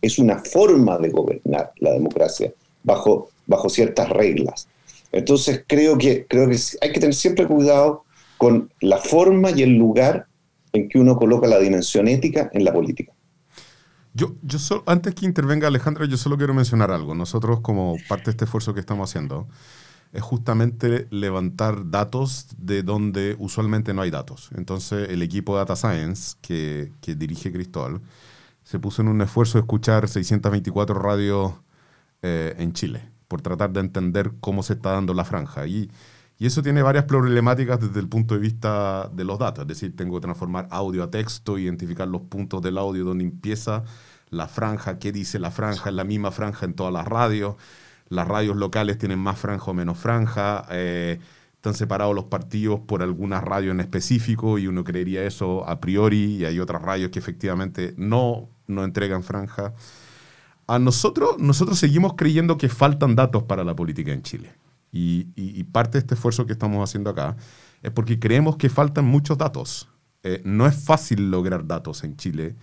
[0.00, 2.52] Es una forma de gobernar la democracia
[2.84, 4.68] bajo, bajo ciertas reglas.
[5.10, 8.04] Entonces creo que, creo que hay que tener siempre cuidado
[8.36, 10.28] con la forma y el lugar
[10.72, 13.12] en que uno coloca la dimensión ética en la política.
[14.14, 17.14] Yo, yo antes que intervenga Alejandra, yo solo quiero mencionar algo.
[17.14, 19.48] Nosotros, como parte de este esfuerzo que estamos haciendo,
[20.12, 24.50] es justamente levantar datos de donde usualmente no hay datos.
[24.56, 28.00] Entonces, el equipo Data Science que, que dirige Cristóbal
[28.62, 31.52] se puso en un esfuerzo de escuchar 624 radios
[32.22, 35.66] eh, en Chile, por tratar de entender cómo se está dando la franja.
[35.66, 35.90] Y,
[36.38, 39.62] y eso tiene varias problemáticas desde el punto de vista de los datos.
[39.62, 43.84] Es decir, tengo que transformar audio a texto, identificar los puntos del audio donde empieza
[44.30, 47.56] la franja, qué dice la franja, es la misma franja en todas las radios
[48.08, 51.18] las radios locales tienen más franja o menos franja, eh,
[51.54, 56.36] están separados los partidos por algunas radios en específico y uno creería eso a priori
[56.36, 59.74] y hay otras radios que efectivamente no, no entregan franja.
[60.66, 64.52] A nosotros, nosotros seguimos creyendo que faltan datos para la política en Chile.
[64.90, 67.36] Y, parte de este esfuerzo que estamos haciendo acá
[67.82, 69.88] es porque creemos que faltan muchos datos.
[70.22, 72.56] Eh, no es fácil lograr datos en Chile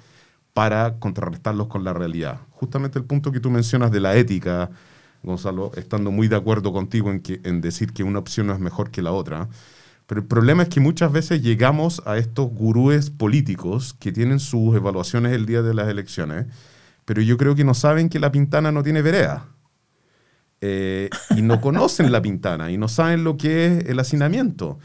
[0.53, 2.41] para contrarrestarlos con la realidad.
[2.51, 4.69] Justamente el punto que tú mencionas de la ética,
[5.23, 8.59] Gonzalo, estando muy de acuerdo contigo en, que, en decir que una opción no es
[8.59, 9.49] mejor que la otra.
[10.07, 14.75] Pero el problema es que muchas veces llegamos a estos gurúes políticos que tienen sus
[14.75, 16.45] evaluaciones el día de las elecciones,
[17.05, 19.47] pero yo creo que no saben que la pintana no tiene vereda.
[20.61, 24.79] Eh, y no conocen la pintana y no saben lo que es el hacinamiento.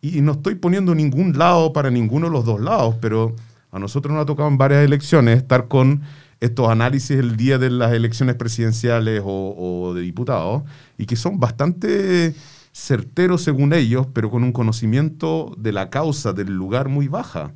[0.00, 3.34] Y, no estoy poniendo ningún lado para ninguno de los dos lados, pero
[3.72, 6.02] a nosotros nos ha tocado en varias elecciones estar con
[6.40, 10.62] estos análisis el día de las elecciones presidenciales o, de diputados
[10.98, 12.34] y que son bastante
[12.72, 17.54] certeros según ellos, pero con un conocimiento de la causa, del lugar muy baja.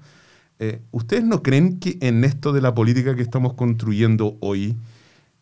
[0.59, 4.75] Eh, ¿Ustedes no creen que en esto de la política que estamos construyendo hoy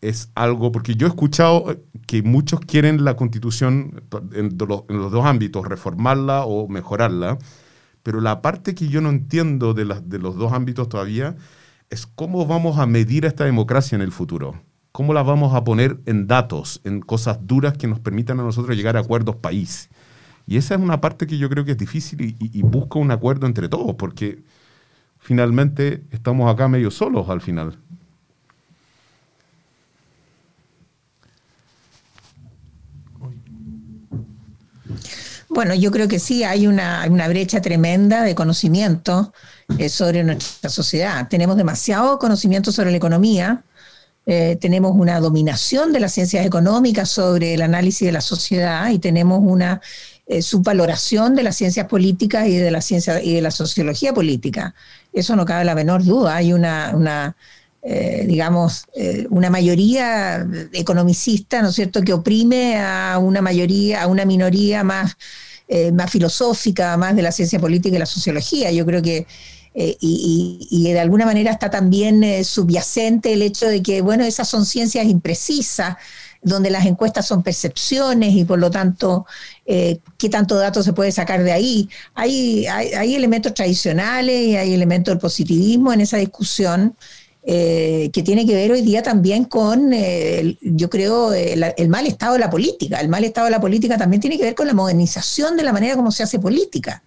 [0.00, 5.24] es algo, porque yo he escuchado eh, que muchos quieren la constitución en los, dos
[5.24, 7.38] ámbitos, reformarla o mejorarla,
[8.02, 11.36] pero la parte que yo no entiendo de, los dos ámbitos todavía
[11.90, 14.60] es cómo vamos a medir esta democracia en el futuro.
[14.92, 18.76] ¿Cómo la vamos a poner en datos, en cosas duras que nos permitan a nosotros
[18.76, 19.90] llegar a acuerdos país?
[20.46, 23.10] Y esa es una parte que yo creo que es difícil y, y, busco un
[23.10, 24.44] acuerdo entre todos, porque
[25.18, 27.76] finalmente estamos acá medio solos al final.
[35.48, 39.32] Bueno, yo creo que sí, hay una, una brecha tremenda de conocimiento
[39.78, 41.28] eh, sobre nuestra sociedad.
[41.28, 43.64] Tenemos demasiado conocimiento sobre la economía,
[44.28, 48.98] eh, tenemos una dominación de las ciencias económicas sobre el análisis de la sociedad y
[48.98, 49.80] tenemos una
[50.26, 54.74] eh, subvaloración de las ciencias políticas y de la ciencia y de la sociología política.
[55.12, 56.34] Eso no cabe la menor duda.
[56.34, 57.36] Hay una, una
[58.26, 58.86] digamos,
[59.30, 65.16] una mayoría economicista, ¿no es cierto?, que oprime a una mayoría, a una minoría más,
[65.92, 68.72] más filosófica, más de la ciencia política y la sociología.
[68.72, 69.26] Yo creo que
[69.78, 74.48] eh, y, de alguna manera está también eh, subyacente el hecho de que, bueno, esas
[74.48, 75.96] son ciencias imprecisas,
[76.40, 79.26] donde las encuestas son percepciones y por lo tanto,
[79.66, 81.90] eh, ¿qué tanto dato se puede sacar de ahí?
[82.14, 86.96] Hay, hay, elementos tradicionales y hay elementos del positivismo en esa discusión.
[87.46, 89.92] Que tiene que ver hoy día también con,
[90.62, 93.00] yo creo, el, mal estado de la política.
[93.00, 95.72] El mal estado de la política también tiene que ver con la modernización de la
[95.72, 97.04] manera como se hace política.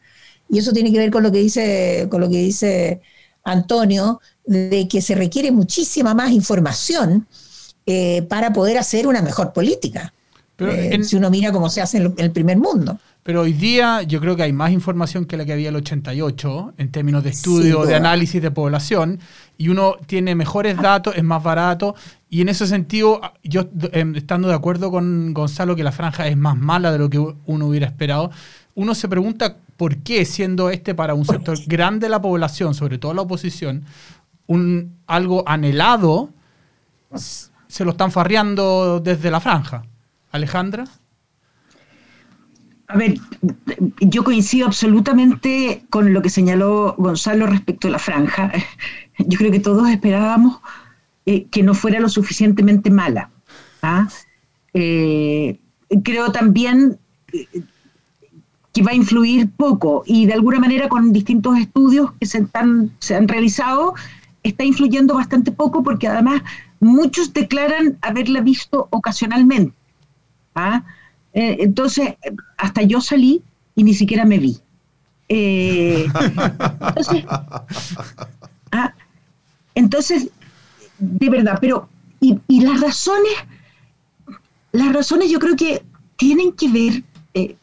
[0.50, 3.02] Y eso tiene que ver con lo que dice, con lo que dice
[3.44, 7.28] Antonio, de que se requiere muchísima más información
[7.86, 10.14] eh, para poder hacer una mejor política.
[10.60, 13.00] Eh, si uno mira cómo se hace en el primer mundo.
[13.30, 15.82] Pero hoy día yo creo que hay más información que la que había en el
[15.84, 19.20] 88 en términos de estudio, de análisis de población,
[19.56, 21.94] y uno tiene mejores datos, es más barato,
[22.28, 26.38] y en ese sentido, yo em, estando de acuerdo con Gonzalo que la franja es
[26.38, 28.32] más mala de lo que uno hubiera esperado,
[28.74, 32.98] uno se pregunta por qué, siendo este para un sector grande de la población, sobre
[32.98, 33.84] todo la oposición,
[34.48, 36.32] un, algo anhelado,
[37.14, 39.84] se lo están farreando desde la franja.
[40.32, 40.86] Alejandra.
[42.90, 43.20] A ver,
[44.02, 48.52] yo coincido absolutamente con lo que señaló Gonzalo respecto a la franja.
[49.20, 50.60] Yo creo que todos esperábamos
[51.28, 53.30] eh, que no fuera lo suficientemente mala.
[53.84, 54.08] ¿ah?
[54.74, 55.60] Eh,
[56.04, 56.98] creo también
[57.32, 57.46] eh,
[58.74, 62.48] que va a influir poco y de alguna manera con distintos estudios que se,
[63.00, 63.94] se han realizado
[64.42, 66.42] está influyendo bastante poco porque además
[66.80, 69.76] muchos declaran haberla visto ocasionalmente.
[70.56, 70.84] ¿ah?
[71.34, 72.16] Eh, entonces,
[72.58, 73.42] hasta yo salí
[73.76, 74.60] y ni siquiera me vi.
[75.30, 76.08] Eh,
[78.72, 78.94] ah,
[79.76, 80.30] entonces,
[80.98, 81.88] de verdad, pero,
[82.20, 83.32] y, las razones,
[84.72, 85.84] las razones yo creo que
[86.18, 87.04] tienen que ver,
[87.36, 87.56] eh,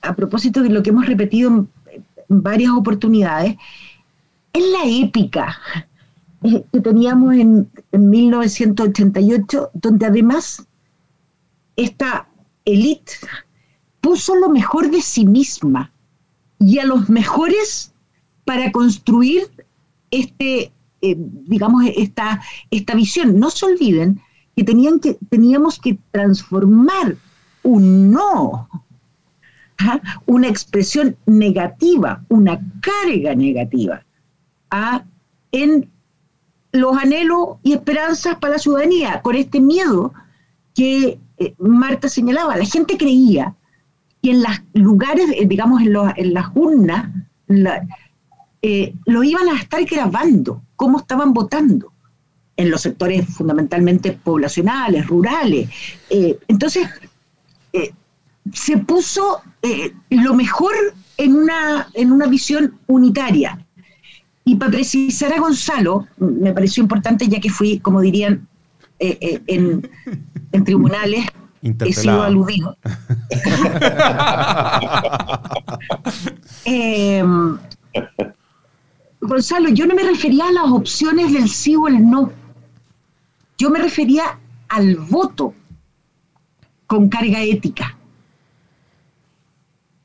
[0.00, 1.68] a propósito de lo que hemos repetido en,
[2.28, 3.56] varias oportunidades,
[4.52, 5.60] en la épica
[6.72, 10.66] que teníamos en, en 1988, donde además
[11.76, 12.28] esta
[12.66, 13.14] élite
[14.02, 15.90] puso lo mejor de sí misma
[16.58, 17.92] y a los mejores
[18.44, 19.50] para construir
[20.10, 23.38] este, eh, digamos, esta, esta visión.
[23.38, 24.20] No se olviden
[24.54, 27.16] que, tenían que teníamos que transformar
[27.62, 28.68] un no,
[29.78, 30.00] ¿ah?
[30.26, 34.04] una expresión negativa, una carga negativa,
[34.70, 35.04] ¿ah?
[35.52, 35.90] en
[36.72, 40.12] los anhelos y esperanzas para la ciudadanía, con este miedo
[40.74, 43.54] que eh, Marta señalaba, la gente creía
[44.22, 47.10] que en los lugares, eh, digamos, en, las urnas,
[48.62, 51.92] eh, lo iban a estar grabando, cómo estaban votando,
[52.56, 55.68] en los sectores fundamentalmente poblacionales, rurales.
[56.48, 56.88] entonces,
[58.50, 59.42] se puso
[60.08, 60.74] lo mejor
[61.18, 63.58] en una, en una visión unitaria.
[64.42, 68.48] Y para precisar a Gonzalo, me pareció importante, ya que fui, como dirían,
[68.98, 69.88] en
[70.56, 71.26] en tribunales
[71.62, 72.76] he sido aludido.
[76.64, 77.58] Em,
[79.20, 82.32] Gonzalo, yo no me refería a las opciones del sí o el no.
[83.58, 85.54] Yo me refería al voto
[86.86, 87.96] con carga ética.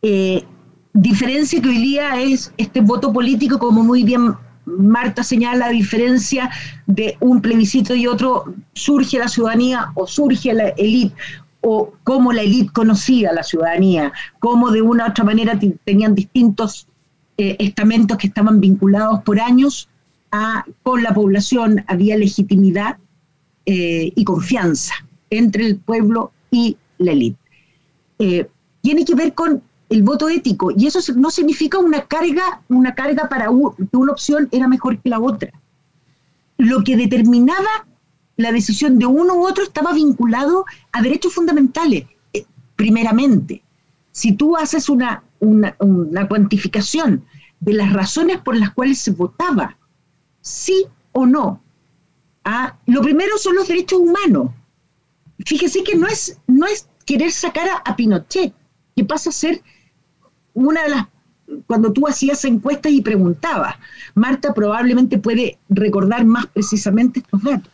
[0.02, 0.46] Eh,
[0.94, 6.50] diferencia que hoy día es este voto político, como muy bien Marta señala la diferencia
[6.88, 11.16] de un plebiscito y otro, surge la ciudadanía o surge la élite,
[11.62, 16.16] o cómo la élite conocía a la ciudadanía, cómo de una u otra manera tenían
[16.16, 16.88] distintos
[17.38, 19.90] eh, estamentos que estaban vinculados por años
[20.32, 22.98] a, con la población, había legitimidad
[23.66, 24.94] eh, y confianza
[25.30, 27.40] entre el pueblo y la élite.
[28.20, 28.48] Eh,
[28.82, 30.72] tiene que ver con el voto ético.
[30.76, 35.10] Y eso no significa una carga, una carga para que una opción era mejor que
[35.10, 35.52] la otra.
[36.58, 37.86] Lo que determinaba
[38.38, 42.46] la decisión de uno u otro estaba vinculado a derechos fundamentales, eh,
[42.78, 43.64] primeramente.
[44.12, 47.26] Si tú haces una, una, cuantificación
[47.60, 49.78] de las razones por las cuales se votaba,
[50.40, 51.62] sí o no,
[52.46, 52.78] ¿ah?
[52.86, 54.52] lo primero son los derechos humanos.
[55.46, 58.54] Fíjese que no es, no es querer sacar a Pinochet,
[58.96, 59.62] que pasa a ser
[60.54, 61.08] una de las,
[61.68, 63.76] cuando tú hacías encuestas y preguntabas,
[64.16, 67.72] Marta probablemente puede recordar más precisamente estos datos.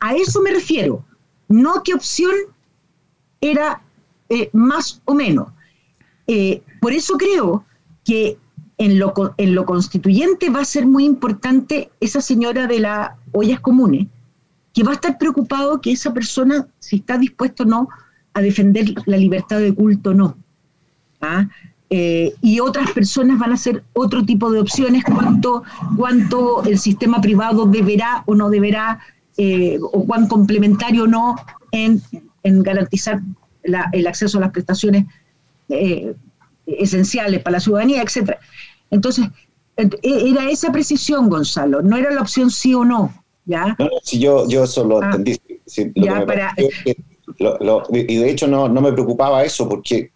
[0.00, 1.04] A eso me refiero,
[1.48, 2.34] no qué opción
[3.40, 3.82] era
[4.28, 5.48] eh, más o menos.
[6.26, 7.64] Eh, por eso creo
[8.04, 8.38] que
[8.78, 13.60] en lo, en lo constituyente va a ser muy importante esa señora de las ollas
[13.60, 14.08] comunes,
[14.72, 17.88] que va a estar preocupado que esa persona, si está dispuesto o no
[18.32, 20.36] a defender la libertad de culto o no.
[21.20, 21.48] ¿Ah?
[21.90, 25.62] Eh, y otras personas van a hacer otro tipo de opciones cuánto,
[25.96, 29.00] cuánto el sistema privado deberá o no deberá,
[29.36, 31.36] eh, o cuán complementario o no
[31.72, 32.02] en,
[32.42, 33.20] garantizar
[33.92, 35.04] el acceso a las prestaciones
[35.68, 36.14] eh,
[36.66, 38.38] esenciales para la ciudadanía, etcétera.
[38.90, 39.26] Entonces,
[39.76, 43.14] e, era esa precisión, Gonzalo, no era la opción sí o no.
[43.46, 43.76] ¿ya?
[44.02, 45.06] si yo, yo eso lo ah.
[45.06, 45.38] entendí.
[47.92, 50.13] y de hecho no, no me preocupaba eso porque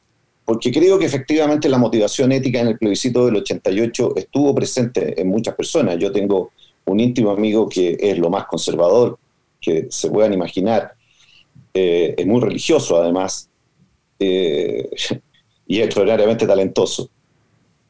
[0.49, 5.29] porque creo que efectivamente la motivación ética en el plebiscito del 88 estuvo presente en
[5.29, 5.99] muchas personas.
[5.99, 6.53] Yo tengo
[6.87, 9.19] un íntimo amigo que es lo más conservador
[9.61, 10.94] que se puedan imaginar,
[11.75, 13.51] eh, es muy religioso además,
[14.19, 14.88] eh,
[15.67, 17.11] y extraordinariamente talentoso.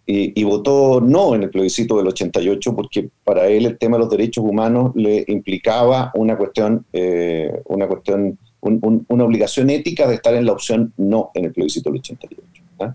[0.04, 4.10] Y, votó no en el plebiscito del 88 porque para él el tema de los
[4.10, 10.46] derechos humanos le implicaba una cuestión, eh, una cuestión una obligación ética de estar en
[10.46, 12.62] la opción no en el plebiscito del 88.
[12.80, 12.94] ¿ah?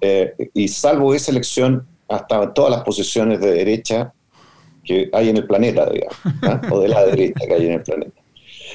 [0.00, 4.12] Eh, y salvo esa elección, hasta todas las posiciones de derecha
[4.84, 6.18] que hay en el planeta, digamos,
[6.70, 8.20] o de la derecha que hay en el planeta.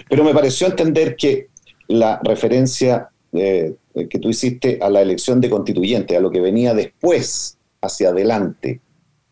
[0.10, 1.48] Pero me pareció entender que
[1.88, 6.74] la referencia eh, que tú hiciste a la elección de constituyente, a lo que venía
[6.74, 8.80] después, hacia adelante,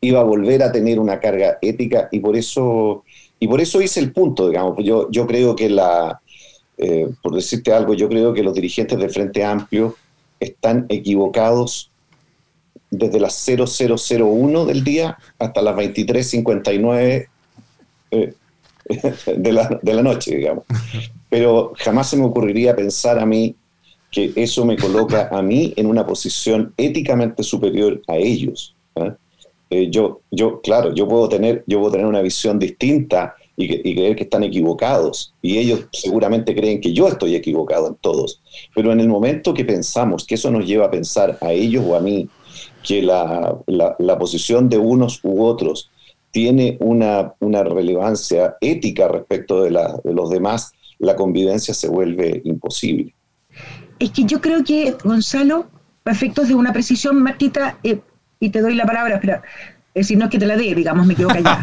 [0.01, 3.03] iba a volver a tener una carga ética y por eso,
[3.39, 4.77] y por eso hice el punto, digamos.
[4.83, 6.21] Yo, yo creo que la,
[6.77, 9.95] eh, por decirte algo, yo creo que los dirigentes del Frente Amplio
[10.39, 11.89] están equivocados
[12.89, 17.27] desde las 0001 del día hasta las 23.59
[18.11, 18.33] eh,
[19.37, 20.65] de, la, de la noche, digamos.
[21.29, 23.55] Pero jamás se me ocurriría pensar a mí
[24.11, 28.75] que eso me coloca a mí en una posición éticamente superior a ellos.
[28.95, 29.89] ¿eh?
[29.89, 34.23] Yo, yo, claro, yo puedo tener, yo puedo tener una visión distinta y, creer que
[34.23, 35.33] están equivocados.
[35.41, 38.41] Y ellos seguramente creen que yo estoy equivocado en todos.
[38.75, 41.95] Pero en el momento que pensamos que eso nos lleva a pensar a ellos o
[41.95, 42.27] a mí,
[42.83, 45.89] que la, la, posición de unos u otros
[46.31, 52.41] tiene una, una relevancia ética respecto de, la, de los demás, la convivencia se vuelve
[52.45, 53.13] imposible.
[53.99, 55.67] Es que yo creo que, Gonzalo,
[56.03, 57.99] para efectos de una precisión, Martita, eh,
[58.39, 59.41] y te doy la palabra, pero
[59.95, 61.61] eh, si no es que te la dé, digamos, me quedo callada.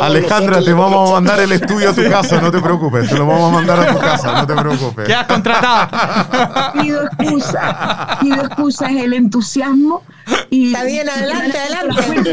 [0.00, 3.08] Alejandra, te vamos a mandar el estudio a tu casa, no te preocupes.
[3.08, 5.10] Te lo vamos a mandar a tu casa, no te preocupes.
[5.10, 6.72] has contratado.
[6.80, 10.02] Pido excusa, pido excusa es el entusiasmo.
[10.50, 12.32] Y, Está bien, adelante, adelante.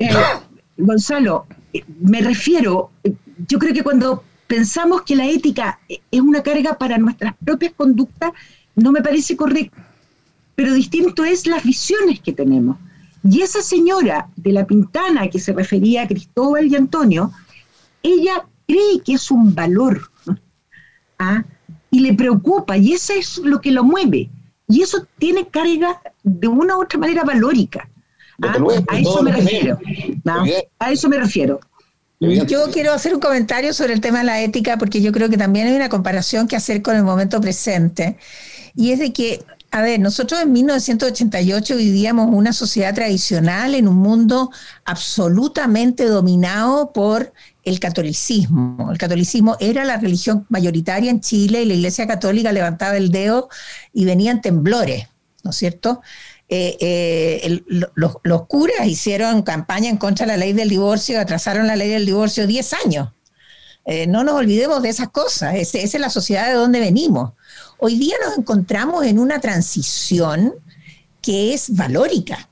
[0.00, 0.10] Eh,
[0.76, 2.90] Gonzalo, eh, me refiero,
[3.46, 8.32] yo creo que cuando pensamos que la ética es una carga para nuestras propias conductas,
[8.76, 9.76] no me parece correcto.
[10.54, 12.76] Pero distinto es las visiones que tenemos.
[13.28, 17.32] Y esa señora de la Pintana que se refería a Cristóbal y Antonio,
[18.02, 20.10] ella cree que es un valor
[21.18, 21.44] ¿ah?
[21.90, 24.30] y le preocupa, y eso es lo que lo mueve.
[24.68, 27.88] Y eso tiene carga de una u otra manera valórica.
[28.42, 28.56] ¿ah?
[28.88, 29.78] A eso me refiero.
[30.78, 31.60] A eso me refiero.
[32.20, 35.36] Yo quiero hacer un comentario sobre el tema de la ética porque yo creo que
[35.36, 38.16] también hay una comparación que hacer con el momento presente.
[38.76, 43.96] Y es de que, a ver, nosotros en 1988 vivíamos una sociedad tradicional en un
[43.96, 44.50] mundo
[44.84, 48.90] absolutamente dominado por el catolicismo.
[48.90, 53.48] El catolicismo era la religión mayoritaria en Chile y la Iglesia Católica levantaba el dedo
[53.92, 55.08] y venían temblores,
[55.42, 56.02] ¿no es cierto?
[56.48, 57.62] Eh, eh,
[57.94, 62.04] los, curas hicieron campaña en contra de la ley del divorcio, atrasaron la ley del
[62.04, 63.08] divorcio 10 años.
[63.86, 67.32] Eh, no nos olvidemos de esas cosas, esa es la sociedad de donde venimos.
[67.78, 70.54] Hoy día nos encontramos en una transición
[71.20, 72.48] que es valórica.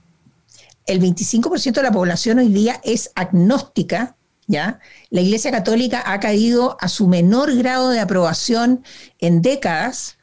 [0.86, 4.16] El 25% de la población hoy día es agnóstica,
[4.46, 4.80] ¿ya?
[5.10, 8.84] La Iglesia Católica ha caído a su menor grado de aprobación
[9.20, 10.18] en décadas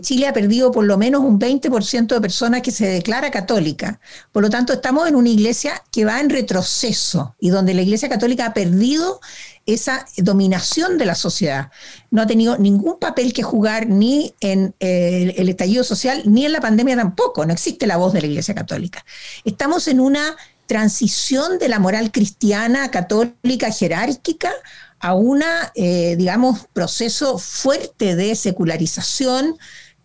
[0.00, 4.00] Chile ha perdido por lo menos un 20% de personas que se declara católica.
[4.32, 8.08] Por lo tanto, estamos en una iglesia que va en retroceso y donde la iglesia
[8.08, 9.20] católica ha perdido
[9.66, 11.70] esa dominación de la sociedad.
[12.10, 16.52] No ha tenido ningún papel que jugar ni en eh, el estallido social, ni en
[16.52, 17.44] la pandemia tampoco.
[17.44, 19.04] No existe la voz de la iglesia católica.
[19.44, 20.36] Estamos en una
[20.66, 24.52] transición de la moral cristiana, católica, jerárquica,
[25.00, 25.42] a un,
[25.74, 29.56] eh, digamos, proceso fuerte de secularización,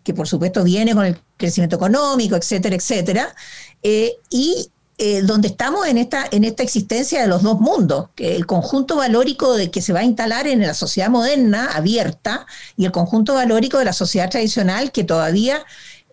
[0.02, 3.34] que por supuesto viene con el crecimiento económico, etcétera, etcétera,
[3.82, 8.34] eh, y eh, donde estamos en esta, en esta existencia de los dos mundos, que
[8.34, 12.46] el conjunto valórico de que se va a instalar en la sociedad moderna, abierta,
[12.78, 15.62] y el conjunto valórico de la sociedad tradicional que todavía,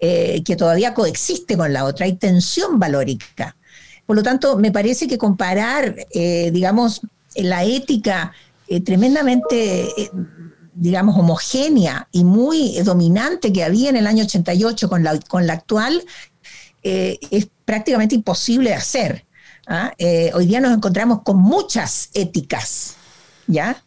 [0.02, 3.56] que todavía coexiste con la otra, hay tensión valórica.
[4.06, 7.00] Por lo tanto, me parece que comparar, digamos,
[7.36, 8.34] la ética
[8.74, 10.10] eh, tremendamente, eh,
[10.74, 15.54] digamos, homogénea y muy dominante que había en el año 88 con la, con la
[15.54, 16.04] actual,
[16.82, 19.28] eh, es prácticamente imposible de hacer.
[19.68, 19.94] ¿ah?
[20.34, 22.96] hoy día nos encontramos con muchas éticas,
[23.46, 23.78] ¿ya?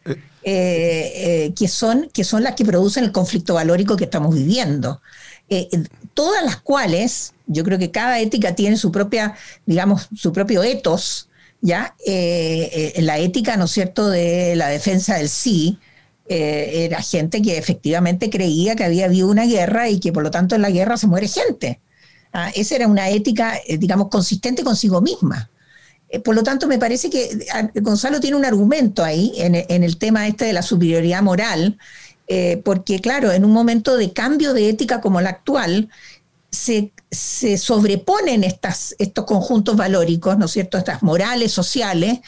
[0.41, 5.01] que, son, que son las que producen el conflicto valórico que estamos viviendo.
[6.13, 9.35] todas las cuales, yo creo que cada ética tiene su propia,
[9.65, 11.27] digamos, su propio etos,
[11.61, 11.95] ¿ya?
[12.05, 15.79] Eh, eh, la ética, ¿no es cierto?, de la defensa del sí,
[16.29, 20.31] eh, era gente que efectivamente creía que había habido una guerra y que por lo
[20.31, 21.79] tanto en la guerra se muere gente.
[22.33, 25.49] Ah, esa era una ética, digamos, consistente consigo misma.
[26.23, 29.97] por lo tanto, me parece que ah, Gonzalo tiene un argumento ahí en, en el
[29.97, 31.77] tema este de la superioridad moral,
[32.65, 35.87] porque claro, en un momento de cambio de ética como la actual,
[36.51, 36.91] se,
[37.57, 42.19] sobreponen estas, estos conjuntos valóricos, ¿no es cierto?, estas morales sociales,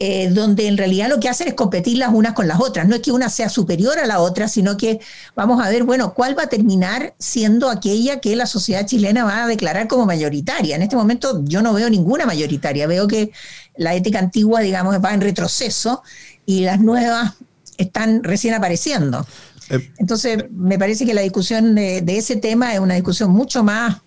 [0.00, 2.86] eh, donde en realidad lo que hacen es competir las unas con las otras.
[2.86, 5.00] No es que una sea superior a la otra, sino que
[5.34, 9.44] vamos a ver, bueno, cuál va a terminar siendo aquella que la sociedad chilena va
[9.44, 10.76] a declarar como mayoritaria.
[10.76, 13.32] En este momento yo no veo ninguna mayoritaria, veo que
[13.76, 16.02] la ética antigua, digamos, va en retroceso
[16.46, 17.34] y las nuevas
[17.76, 19.26] están recién apareciendo.
[19.70, 23.98] Eh, Entonces, me parece que la discusión de, ese tema es una discusión mucho más,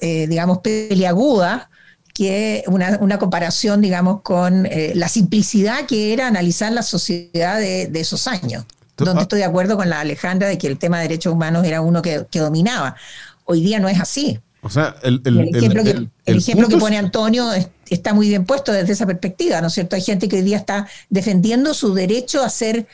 [0.00, 1.70] eh, digamos, peliaguda
[2.12, 8.26] que una, comparación, digamos, con eh, la simplicidad que era analizar la sociedad de, esos
[8.26, 8.64] años,
[8.96, 9.22] donde ah.
[9.22, 12.02] estoy de acuerdo con la Alejandra de que el tema de derechos humanos era uno
[12.02, 12.96] que, dominaba.
[13.44, 14.38] Hoy día no es así.
[14.62, 15.22] O sea, el,
[15.54, 17.50] ejemplo, que, el ejemplo que pone Antonio
[17.88, 19.96] está muy bien puesto desde esa perspectiva, ¿no es cierto?
[19.96, 22.86] Hay gente que hoy día está defendiendo su derecho a ser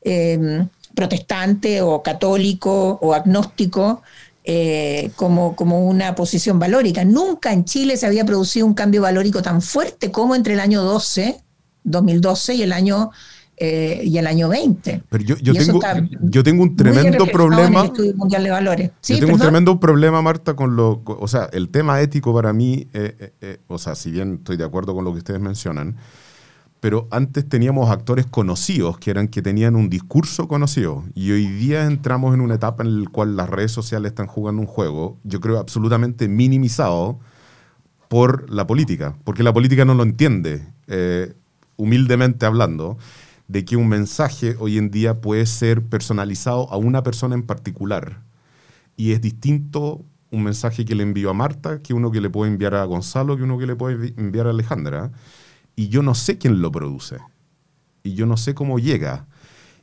[0.00, 4.02] eh, protestante o católico o agnóstico
[4.44, 7.04] eh, como, como una posición valórica.
[7.04, 10.82] Nunca en Chile se había producido un cambio valórico tan fuerte como entre el año
[10.82, 11.40] 12,
[11.84, 13.12] 2012 y el año
[13.56, 15.04] eh, y el año 20.
[15.08, 15.80] Pero yo, yo tengo,
[16.22, 17.92] yo tengo un tremendo problema.
[18.16, 18.90] Mundial de Valores.
[19.06, 21.02] yo tengo un tremendo problema, Marta, con lo.
[21.06, 24.92] O sea, el tema ético para mí, eh, o sea, si bien estoy de acuerdo
[24.92, 25.96] con lo que ustedes mencionan,
[26.82, 31.04] pero antes teníamos actores conocidos que eran que tenían un discurso conocido.
[31.14, 34.60] Y hoy día entramos en una etapa en la cual las redes sociales están jugando
[34.60, 37.20] un juego, yo creo absolutamente minimizado
[38.08, 41.36] por la política, porque la política no lo entiende, eh,
[41.76, 42.98] humildemente hablando,
[43.46, 48.24] de que un mensaje hoy en día puede ser personalizado a una persona en particular.
[48.96, 52.50] Y es distinto un mensaje que le envío a Marta que uno que le puede
[52.50, 55.12] enviar a Gonzalo que uno que le puede enviar a Alejandra
[55.76, 57.18] y yo no sé quién lo produce
[58.02, 59.26] y yo no sé cómo llega.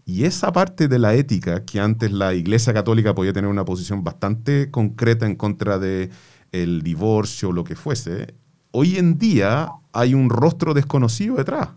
[0.06, 4.04] Y esa parte de la ética, que antes la Iglesia Católica podía tener una posición
[4.04, 6.10] bastante concreta en contra de
[6.52, 8.34] el divorcio o lo que fuese,
[8.72, 11.70] hoy en día hay un rostro desconocido detrás.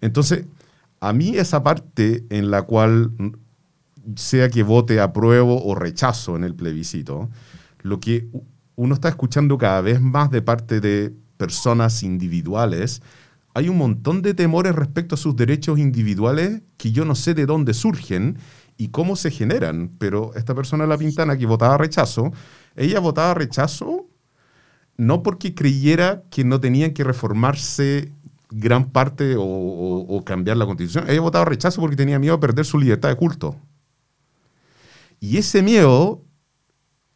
[0.00, 0.46] Entonces,
[1.00, 3.12] a mí esa parte en la cual
[4.14, 7.28] sea que vote apruebo o rechazo en el plebiscito,
[7.82, 8.28] lo que
[8.76, 13.02] uno está escuchando cada vez más de parte de personas individuales
[13.54, 17.46] hay un montón de temores respecto a sus derechos individuales que yo no sé de
[17.46, 18.38] dónde surgen
[18.76, 19.90] y cómo se generan.
[19.98, 22.32] Pero esta persona La Pintana que votaba rechazo,
[22.76, 24.06] ella votaba rechazo
[24.96, 28.12] no porque creyera que no tenían que reformarse
[28.50, 31.04] gran parte o, cambiar la constitución.
[31.08, 33.56] Ella votaba rechazo porque tenía miedo a perder su libertad de culto.
[35.20, 36.24] Y ese miedo,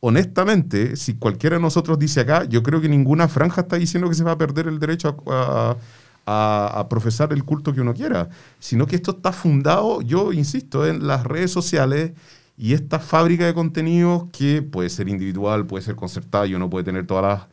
[0.00, 4.14] honestamente, si cualquiera de nosotros dice acá, yo creo que ninguna franja está diciendo que
[4.14, 5.76] se va a perder el derecho a,
[6.24, 11.24] profesar el culto que uno quiera, sino que esto está fundado, yo insisto, en las
[11.24, 12.12] redes sociales
[12.56, 16.84] y esta fábrica de contenidos que puede ser individual, puede ser concertada y uno puede
[16.84, 17.48] tener todas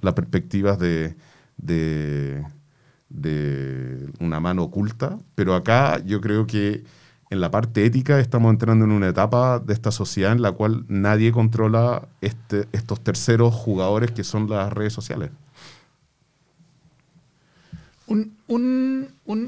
[0.00, 1.16] las, perspectivas de,
[1.58, 2.44] de,
[4.20, 6.84] una mano oculta, pero acá yo creo que
[7.30, 10.84] en la parte ética estamos entrando en una etapa de esta sociedad en la cual
[10.88, 15.30] nadie controla este, estos terceros jugadores que son las redes sociales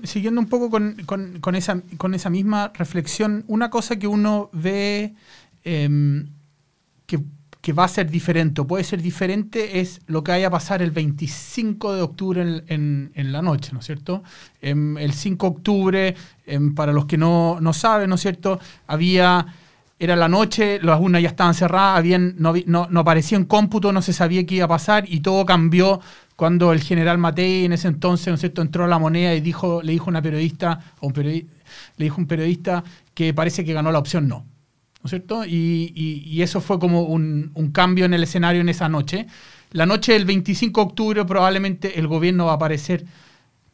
[0.04, 5.14] siguiendo un poco con, esa, misma reflexión, una cosa que uno ve
[5.64, 6.28] em,
[7.06, 10.82] que, va a ser diferente o puede ser diferente es lo que vaya a pasar
[10.82, 14.22] el 25 de octubre en, la noche, ¿no es cierto?
[14.60, 16.14] Em, el 5 de octubre,
[16.46, 18.60] em, para los que no, saben, ¿no es cierto?
[18.86, 19.46] Había
[19.98, 23.92] era la noche, las urnas ya estaban cerradas, habían, no, no, no, aparecía en cómputo,
[23.92, 26.00] no se sabía qué iba a pasar y todo cambió
[26.36, 29.82] cuando el general Matei en ese entonces, ¿no cierto?, entró a la moneda y dijo,
[29.82, 31.46] le dijo una periodista, un le
[31.96, 32.82] dijo un periodista
[33.14, 34.38] que parece que ganó la opción no.
[34.38, 35.44] ¿No es cierto?
[35.44, 39.26] Y, eso fue como un, cambio en el escenario en esa noche.
[39.70, 43.04] La noche del 25 de octubre probablemente el gobierno va a aparecer,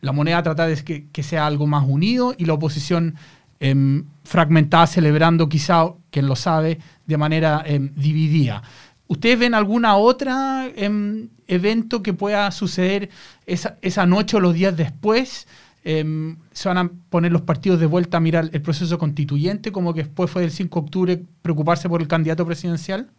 [0.00, 3.14] la moneda trata de que, que sea algo más unido y la oposición
[3.60, 8.62] em, fragmentada, celebrando quizá, quien lo sabe, de manera em, dividida.
[9.10, 13.10] ¿Ustedes ven alguna otra em, evento que pueda suceder
[13.44, 15.48] esa, noche o los días después?
[15.82, 19.94] Em, ¿Se van a poner los partidos de vuelta a mirar el proceso constituyente como
[19.94, 23.10] que después fue del 5 de octubre preocuparse por el candidato presidencial?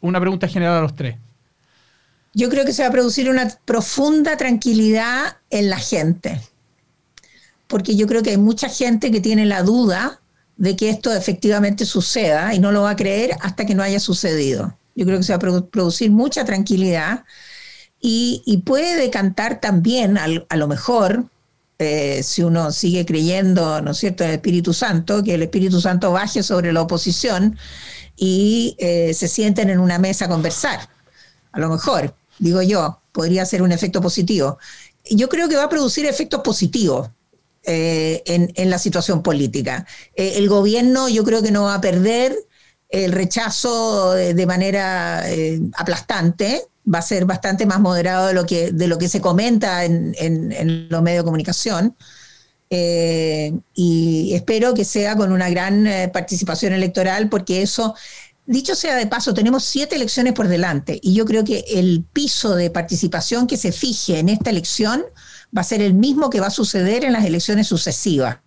[0.00, 1.14] Una pregunta general a los tres.
[2.34, 6.40] Yo creo que se va a producir una profunda tranquilidad en la gente,
[7.68, 10.20] porque yo creo que hay mucha gente que tiene la duda
[10.56, 14.00] de que esto efectivamente suceda y no lo va a creer hasta que no haya
[14.00, 14.76] sucedido.
[14.96, 17.24] Yo creo que se va a producir mucha tranquilidad
[18.00, 21.26] y, puede decantar también, a lo mejor,
[21.78, 25.80] eh, si uno sigue creyendo, ¿no es cierto?, en el Espíritu Santo, que el Espíritu
[25.80, 27.58] Santo baje sobre la oposición
[28.16, 30.88] y eh, se sienten en una mesa a conversar.
[31.52, 34.58] A lo mejor, digo yo, podría ser un efecto positivo.
[35.10, 37.10] Yo creo que va a producir efectos positivos.
[37.68, 39.84] Eh, en, en, la situación política.
[40.14, 42.45] el gobierno yo creo que no va a perder
[43.04, 48.70] el rechazo de manera eh, aplastante, va a ser bastante más moderado de lo que,
[48.72, 51.96] de lo que se comenta en, los medios de comunicación.
[52.70, 57.94] y espero que sea con una gran participación electoral, porque eso
[58.46, 62.54] Dicho sea de paso, tenemos siete elecciones por delante y yo creo que el piso
[62.54, 65.04] de participación que se fije en esta elección
[65.56, 68.38] va a ser el mismo que va a suceder en las elecciones sucesivas.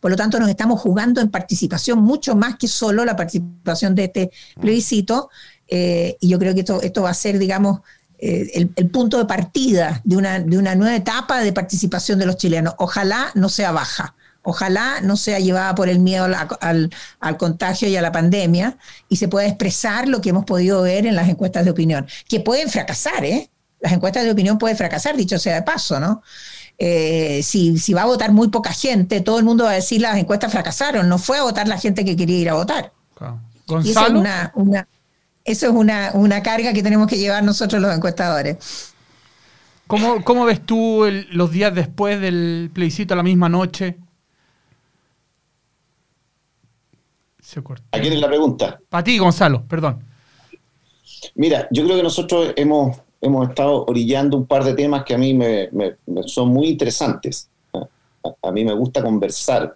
[0.00, 4.04] Por lo tanto, nos estamos jugando en participación mucho más que solo la participación de
[4.04, 4.30] este
[4.60, 5.30] plebiscito
[5.68, 7.80] eh, y yo creo que esto, esto va a ser, digamos,
[8.18, 12.36] eh, el, punto de partida de una, de una nueva etapa de participación de los
[12.36, 12.74] chilenos.
[12.78, 14.14] Ojalá no sea baja
[14.44, 16.28] ojalá no sea llevada por el miedo
[16.60, 16.90] al,
[17.38, 18.76] contagio y a la pandemia
[19.08, 22.40] y se pueda expresar lo que hemos podido ver en las encuestas de opinión, que
[22.40, 23.50] pueden fracasar, ¿eh?
[23.84, 26.22] Las encuestas de opinión pueden fracasar, dicho sea de paso, ¿no?
[26.78, 30.16] Eh, si, va a votar muy poca gente, todo el mundo va a decir las
[30.16, 32.92] encuestas fracasaron, no fue a votar la gente que quería ir a votar.
[33.66, 34.22] Gonzalo.
[34.22, 34.88] eso es, una,
[35.44, 35.72] eso es
[36.14, 38.94] una, carga que tenemos que llevar nosotros los encuestadores.
[39.86, 43.98] ¿Cómo, ves tú los días después del plebiscito, la misma noche?
[47.92, 48.80] ¿A quién es la pregunta?
[48.88, 50.02] Para ti, Gonzalo, perdón.
[51.34, 55.18] Mira, yo creo que nosotros hemos, hemos estado orillando un par de temas que a
[55.18, 55.70] mí me,
[56.26, 57.48] son muy interesantes.
[58.42, 59.74] A, mí me gusta conversar.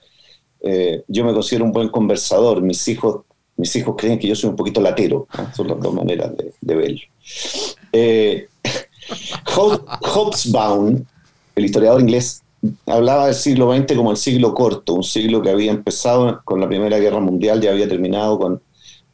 [0.61, 2.61] Eh, yo me considero un buen conversador.
[2.61, 3.23] Mis hijos,
[3.57, 5.27] mis hijos creen que yo soy un poquito latero.
[5.57, 7.01] Son las dos maneras de, verlo.
[7.93, 8.49] Eh,
[11.57, 12.43] el historiador inglés,
[12.87, 16.69] hablaba del siglo XX como el siglo corto, un siglo que había empezado con la
[16.69, 18.61] Primera Guerra Mundial y había terminado con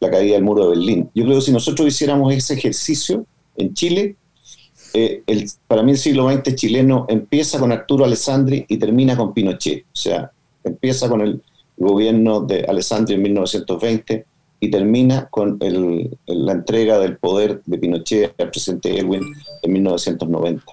[0.01, 1.11] la caída del muro de Berlín.
[1.15, 3.25] Yo creo que si nosotros hiciéramos ese ejercicio
[3.57, 4.17] en Chile,
[4.97, 9.35] eh, el, para mí el siglo XX chileno empieza con Arturo Alessandri y termina con
[9.35, 9.83] Pinochet.
[9.87, 10.31] O sea,
[10.63, 11.43] empieza con el
[11.77, 14.25] gobierno de Alessandri en 1920
[14.61, 15.59] y termina con
[16.27, 20.65] la entrega del poder de Pinochet al presidente Elwin en 1990.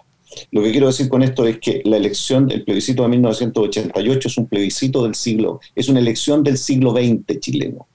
[0.52, 4.38] Lo que quiero decir con esto es que la elección del plebiscito de 1988 es
[4.38, 7.88] un plebiscito del siglo, es una elección del siglo XX chileno.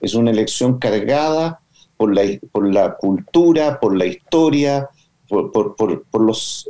[0.00, 1.60] Es una elección cargada
[1.96, 4.88] por la, por la cultura, por la historia,
[5.32, 6.68] por, los,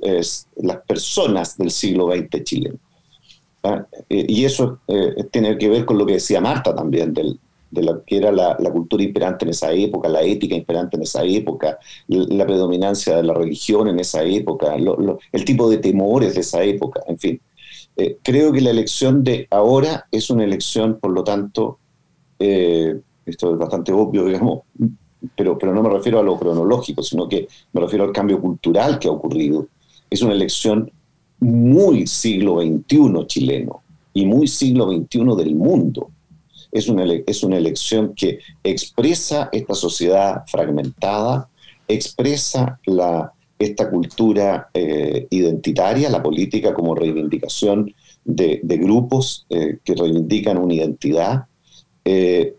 [0.56, 2.78] las personas del siglo XX chileno.
[3.64, 3.86] ¿Ah?
[4.08, 7.38] Eh, y eso eh, tiene que ver con lo que decía Marta también, del,
[7.72, 11.24] de lo que era la, cultura imperante en esa época, la ética imperante en esa
[11.24, 16.62] época, la predominancia de la religión en esa época, el tipo de temores de esa
[16.62, 17.40] época, en fin.
[17.96, 21.78] Eh, creo que la elección de ahora es una elección, por lo tanto,
[22.38, 24.60] eh, esto es bastante obvio, digamos,
[25.36, 28.98] pero, pero no me refiero a lo cronológico, sino que me refiero al cambio cultural
[28.98, 29.68] que ha ocurrido.
[30.10, 30.90] Es una elección
[31.40, 33.82] muy siglo XXI chileno
[34.14, 36.10] y muy siglo XXI del mundo
[36.72, 41.48] es una, es una elección que expresa esta sociedad fragmentada,
[41.86, 47.94] expresa la, esta cultura eh, identitaria, la política como reivindicación
[48.24, 51.44] de, grupos eh, que reivindican una identidad.
[52.04, 52.54] Eh,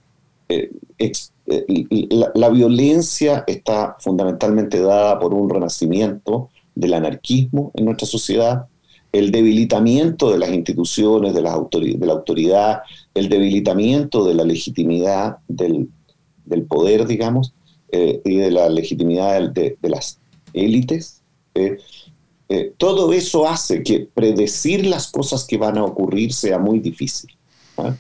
[1.46, 8.68] la, la, violencia está fundamentalmente dada por un renacimiento del anarquismo en nuestra sociedad,
[9.14, 12.82] el debilitamiento de las instituciones, de, las de la autoridad,
[13.14, 15.88] el debilitamiento de la legitimidad del,
[16.68, 17.54] poder, digamos,
[17.92, 20.20] eh, y de la legitimidad de, las
[20.54, 21.22] élites.
[21.54, 21.78] Eh,
[22.50, 27.30] eh, todo eso hace que predecir las cosas que van a ocurrir sea muy difícil.
[27.78, 27.96] ¿ah?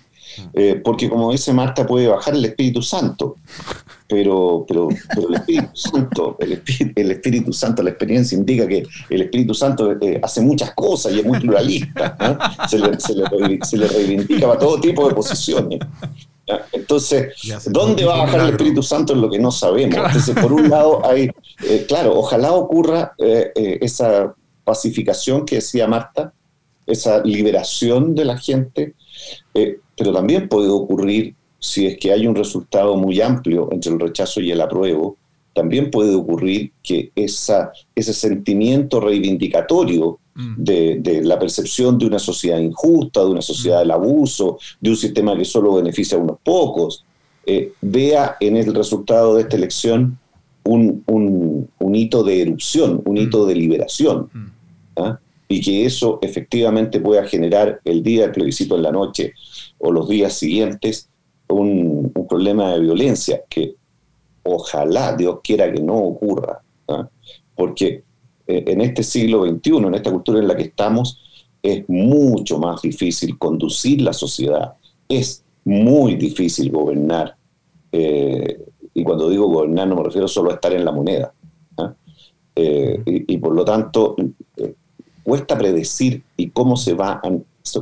[0.54, 3.38] Eh, porque como dice Marta, puede bajar el Espíritu Santo,
[4.08, 6.52] pero, pero, el Espíritu Santo, el
[7.12, 11.26] Espíritu, Santo, la experiencia indica que el Espíritu Santo eh, hace muchas cosas y es
[11.26, 12.18] muy pluralista,
[12.68, 15.80] se, le, reivindica para todo tipo de posiciones.
[16.74, 17.34] Entonces,
[17.68, 19.96] ¿dónde va a bajar el Espíritu Santo es lo que no sabemos.
[19.96, 21.30] Entonces, por un lado hay,
[21.64, 26.34] eh, claro, ojalá ocurra esa pacificación que decía Marta,
[26.86, 28.94] esa liberación de la gente,
[29.98, 34.41] pero también puede ocurrir, si es que hay un resultado muy amplio entre el rechazo
[34.41, 35.18] y el apruebo,
[35.54, 40.56] también puede ocurrir que esa, ese sentimiento reivindicatorio mm.
[40.58, 45.38] de, la percepción de una sociedad injusta, de una sociedad del abuso, de un sistema
[45.38, 47.06] que solo beneficia a unos pocos,
[47.46, 50.18] eh, vea en el resultado de esta elección
[50.64, 53.48] un, hito de erupción, un hito mm.
[53.48, 54.30] de liberación.
[54.34, 54.46] Mm.
[54.98, 55.20] ¿ah?
[55.48, 59.34] Y que eso efectivamente pueda generar el día del plebiscito en la noche
[59.84, 61.10] o los días siguientes
[61.50, 63.76] un, problema de violencia que
[64.44, 67.08] ojalá Dios quiera que no ocurra, ¿ah?
[67.56, 68.04] porque
[68.48, 71.20] eh, en este siglo XXI, en esta cultura en la que estamos,
[71.62, 74.74] es mucho más difícil conducir la sociedad,
[75.08, 77.36] es muy difícil gobernar.
[77.92, 81.34] Eh, y cuando digo gobernar no me refiero solo a estar en la moneda.
[81.78, 81.94] ¿ah?
[82.56, 84.16] Eh, y, por lo tanto,
[85.24, 87.22] cuesta predecir y cómo se va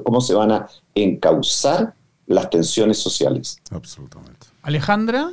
[0.04, 1.94] cómo se van a encauzar
[2.28, 3.60] las tensiones sociales.
[3.72, 4.48] Absolutamente.
[4.62, 5.32] Alejandra.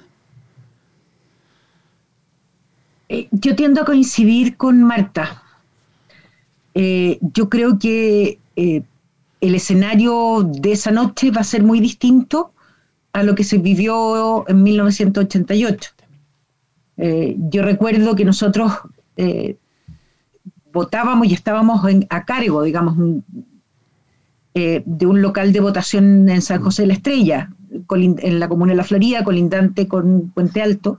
[3.09, 5.43] Eh, yo tiendo a coincidir con Marta.
[6.75, 8.83] Eh, yo creo que eh,
[9.41, 12.53] el escenario de esa noche va a ser muy distinto
[13.13, 15.93] a lo que se vivió en 1988.
[17.51, 18.73] yo recuerdo que nosotros
[20.73, 21.81] votábamos y estábamos
[22.11, 22.97] a cargo, digamos,
[24.85, 27.51] de un local de votación en San José de la Estrella,
[27.91, 30.99] en la comuna de La Florida, colindante con Puente Alto.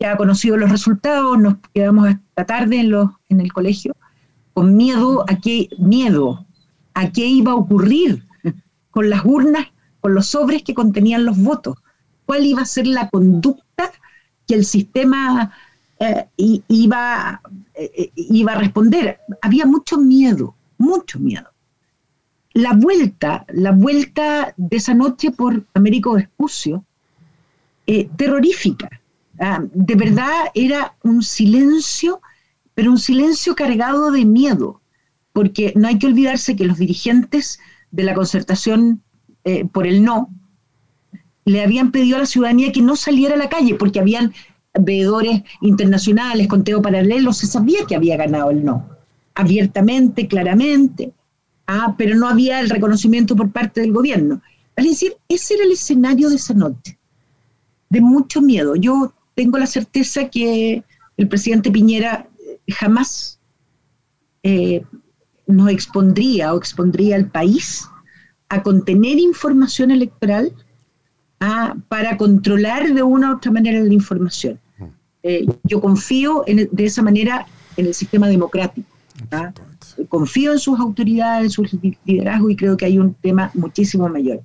[0.00, 3.94] Ya conocido los resultados, nos quedamos hasta tarde en, los, en el colegio,
[4.54, 6.46] con miedo a qué, miedo
[6.94, 8.24] a qué iba a ocurrir
[8.90, 9.66] con las urnas,
[10.00, 11.76] con los sobres que contenían los votos,
[12.26, 13.92] cuál iba a ser la conducta
[14.46, 15.52] que el sistema
[15.98, 16.26] eh,
[16.68, 17.40] iba,
[17.74, 19.20] eh, iba a responder.
[19.42, 21.48] Había mucho miedo, mucho miedo.
[22.52, 26.84] La vuelta, la vuelta de esa noche por Américo Vespucio,
[27.86, 29.00] eh, terrorífica
[29.42, 32.20] Ah, de verdad era un silencio,
[32.74, 34.82] pero un silencio cargado de miedo,
[35.32, 37.58] porque no hay que olvidarse que los dirigentes
[37.90, 39.02] de la concertación
[39.44, 40.28] eh, por el no
[41.46, 44.34] le habían pedido a la ciudadanía que no saliera a la calle, porque habían
[44.78, 48.90] veedores internacionales, conteo paralelo, se sabía que había ganado el no,
[49.40, 51.12] abiertamente, claramente,
[51.66, 54.40] ah, pero no había el reconocimiento por parte del gobierno.
[54.76, 56.98] Es decir, ese era el escenario de esa noche,
[57.88, 58.76] de mucho miedo.
[58.76, 60.82] Yo tengo la certeza que
[61.16, 62.28] el presidente Piñera
[62.68, 63.38] jamás
[64.42, 64.82] eh,
[65.46, 67.88] nos expondría o expondría al país
[68.48, 70.52] a contener información electoral
[71.88, 74.60] para controlar de una u otra manera la información.
[75.22, 78.88] Eh, yo confío de esa manera en el sistema democrático.
[80.08, 84.40] Confío en sus autoridades, en su liderazgo y creo que hay un tema muchísimo mayor.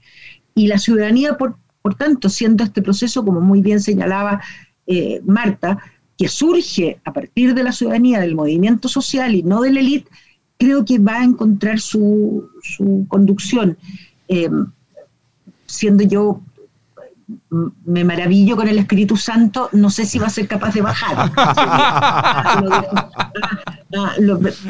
[0.53, 4.41] Y la ciudadanía, por, por tanto, siendo este proceso, como muy bien señalaba
[4.87, 5.79] eh, Marta,
[6.17, 10.09] que surge a partir de la ciudadanía, del movimiento social y no de la élite,
[10.57, 12.49] creo que va a encontrar su,
[13.07, 13.77] conducción.
[14.27, 14.49] Eh,
[15.65, 16.41] siendo yo,
[17.85, 21.31] me maravillo con el Espíritu Santo, no sé si va a ser capaz de bajar.
[24.41, 24.61] Pues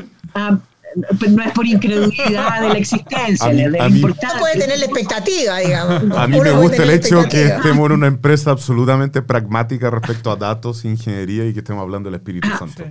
[0.96, 4.40] no es por incredulidad de la existencia, de la importancia.
[4.40, 6.18] puede tener la expectativa, digamos.
[6.18, 10.36] A mí me gusta el hecho que estemos en una empresa absolutamente pragmática respecto a
[10.36, 12.84] datos, ingeniería y que estemos hablando del Espíritu ah, Santo.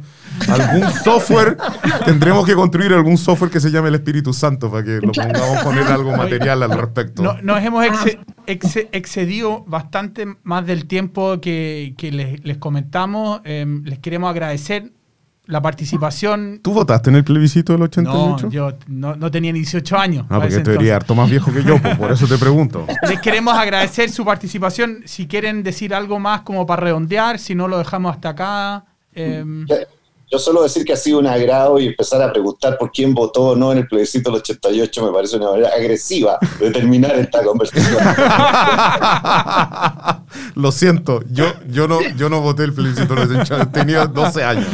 [0.49, 1.57] Algún software,
[2.05, 5.59] tendremos que construir algún software que se llame el Espíritu Santo para que lo pongamos
[5.59, 7.39] a poner algo material al respecto.
[7.43, 8.05] nos hemos ah.
[8.47, 11.95] excedido bastante más del tiempo que,
[12.45, 13.41] les, comentamos.
[13.45, 14.93] Em, les queremos agradecer
[15.47, 16.61] la participación.
[16.63, 18.47] ¿Tú votaste en el plebiscito del 88?
[18.47, 20.27] No, yo no, tenía ni 18 años.
[20.31, 22.87] Ah, porque te diría harto más viejo que yo, pues, por eso te pregunto.
[23.09, 25.03] Les queremos agradecer su participación.
[25.05, 28.85] Si quieren decir algo más como para redondear, si no lo dejamos hasta acá.
[29.13, 29.67] Em.
[30.31, 33.51] Yo solo decir que ha sido un agrado y empezar a preguntar por quién votó
[33.51, 37.45] o no en el plebiscito del 88 me parece una manera agresiva de terminar esta
[37.45, 38.03] conversación.
[40.57, 44.67] Lo siento, yo, yo, no, yo no voté el plebiscito del 88, tenía 12 años.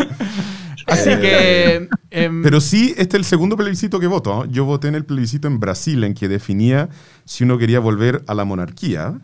[1.00, 1.88] Así que.
[2.10, 4.44] Em, Pero sí, este es el segundo plebiscito que voto.
[4.46, 6.88] Yo voté en el plebiscito en Brasil, en que definía
[7.24, 9.20] si uno quería volver a la monarquía.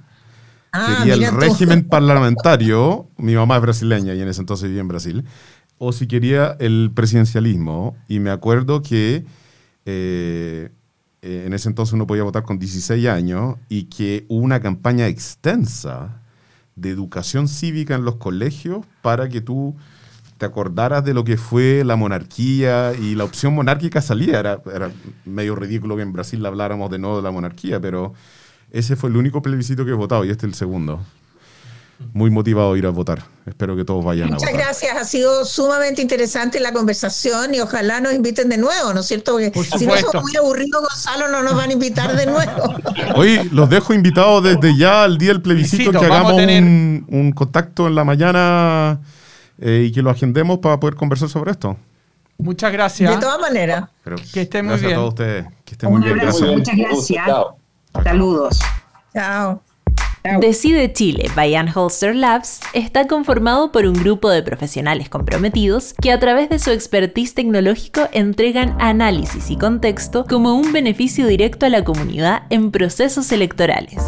[0.72, 3.09] Ah, quería el régimen parlamentario.
[3.16, 5.24] Mi mamá es brasileña y en ese entonces vivía en Brasil.
[5.79, 7.97] O si quería el presidencialismo.
[8.09, 9.24] Y me acuerdo que
[9.85, 10.70] eh,
[11.22, 15.07] eh, en ese entonces uno podía votar con 16 años y que hubo una campaña
[15.09, 16.22] extensa
[16.77, 19.74] de educación cívica en los colegios para que tú
[20.39, 24.39] te acordaras de lo que fue la monarquía y la opción monárquica salía.
[24.39, 24.91] Era, era
[25.24, 28.12] medio ridículo que en Brasil habláramos de nuevo de la monarquía, pero
[28.70, 31.01] ese fue el único plebiscito que he votado y este es el segundo.
[32.12, 33.24] Muy motivado a ir a votar.
[33.47, 34.66] Espero que todos vayan Muchas a votar.
[34.66, 34.97] Muchas gracias.
[35.03, 39.39] Ha sido sumamente interesante la conversación y ojalá nos inviten de nuevo, ¿no es cierto?
[39.55, 42.74] Porque si no somos muy aburridos, Gonzalo, no nos van a invitar de nuevo.
[43.14, 47.87] Hoy los dejo invitados desde ya al día del plebiscito, que hagamos un, un contacto
[47.87, 49.01] en la mañana
[49.61, 51.76] eh, y que lo agendemos para poder conversar sobre esto.
[52.38, 53.14] Muchas gracias.
[53.14, 53.84] De todas maneras.
[54.32, 54.92] que estén muy bien.
[54.92, 55.46] a todos ustedes.
[55.64, 56.18] Que estén muy bien.
[56.18, 56.50] Gracias.
[56.50, 57.26] Muchas gracias.
[58.04, 58.59] Saludos.
[59.14, 59.62] Chao.
[60.40, 66.18] Decide Chile by Holster Labs está conformado por un grupo de profesionales comprometidos que a
[66.18, 71.84] través de su expertise tecnológico entregan análisis y contexto como un beneficio directo a la
[71.84, 74.02] comunidad en procesos electorales.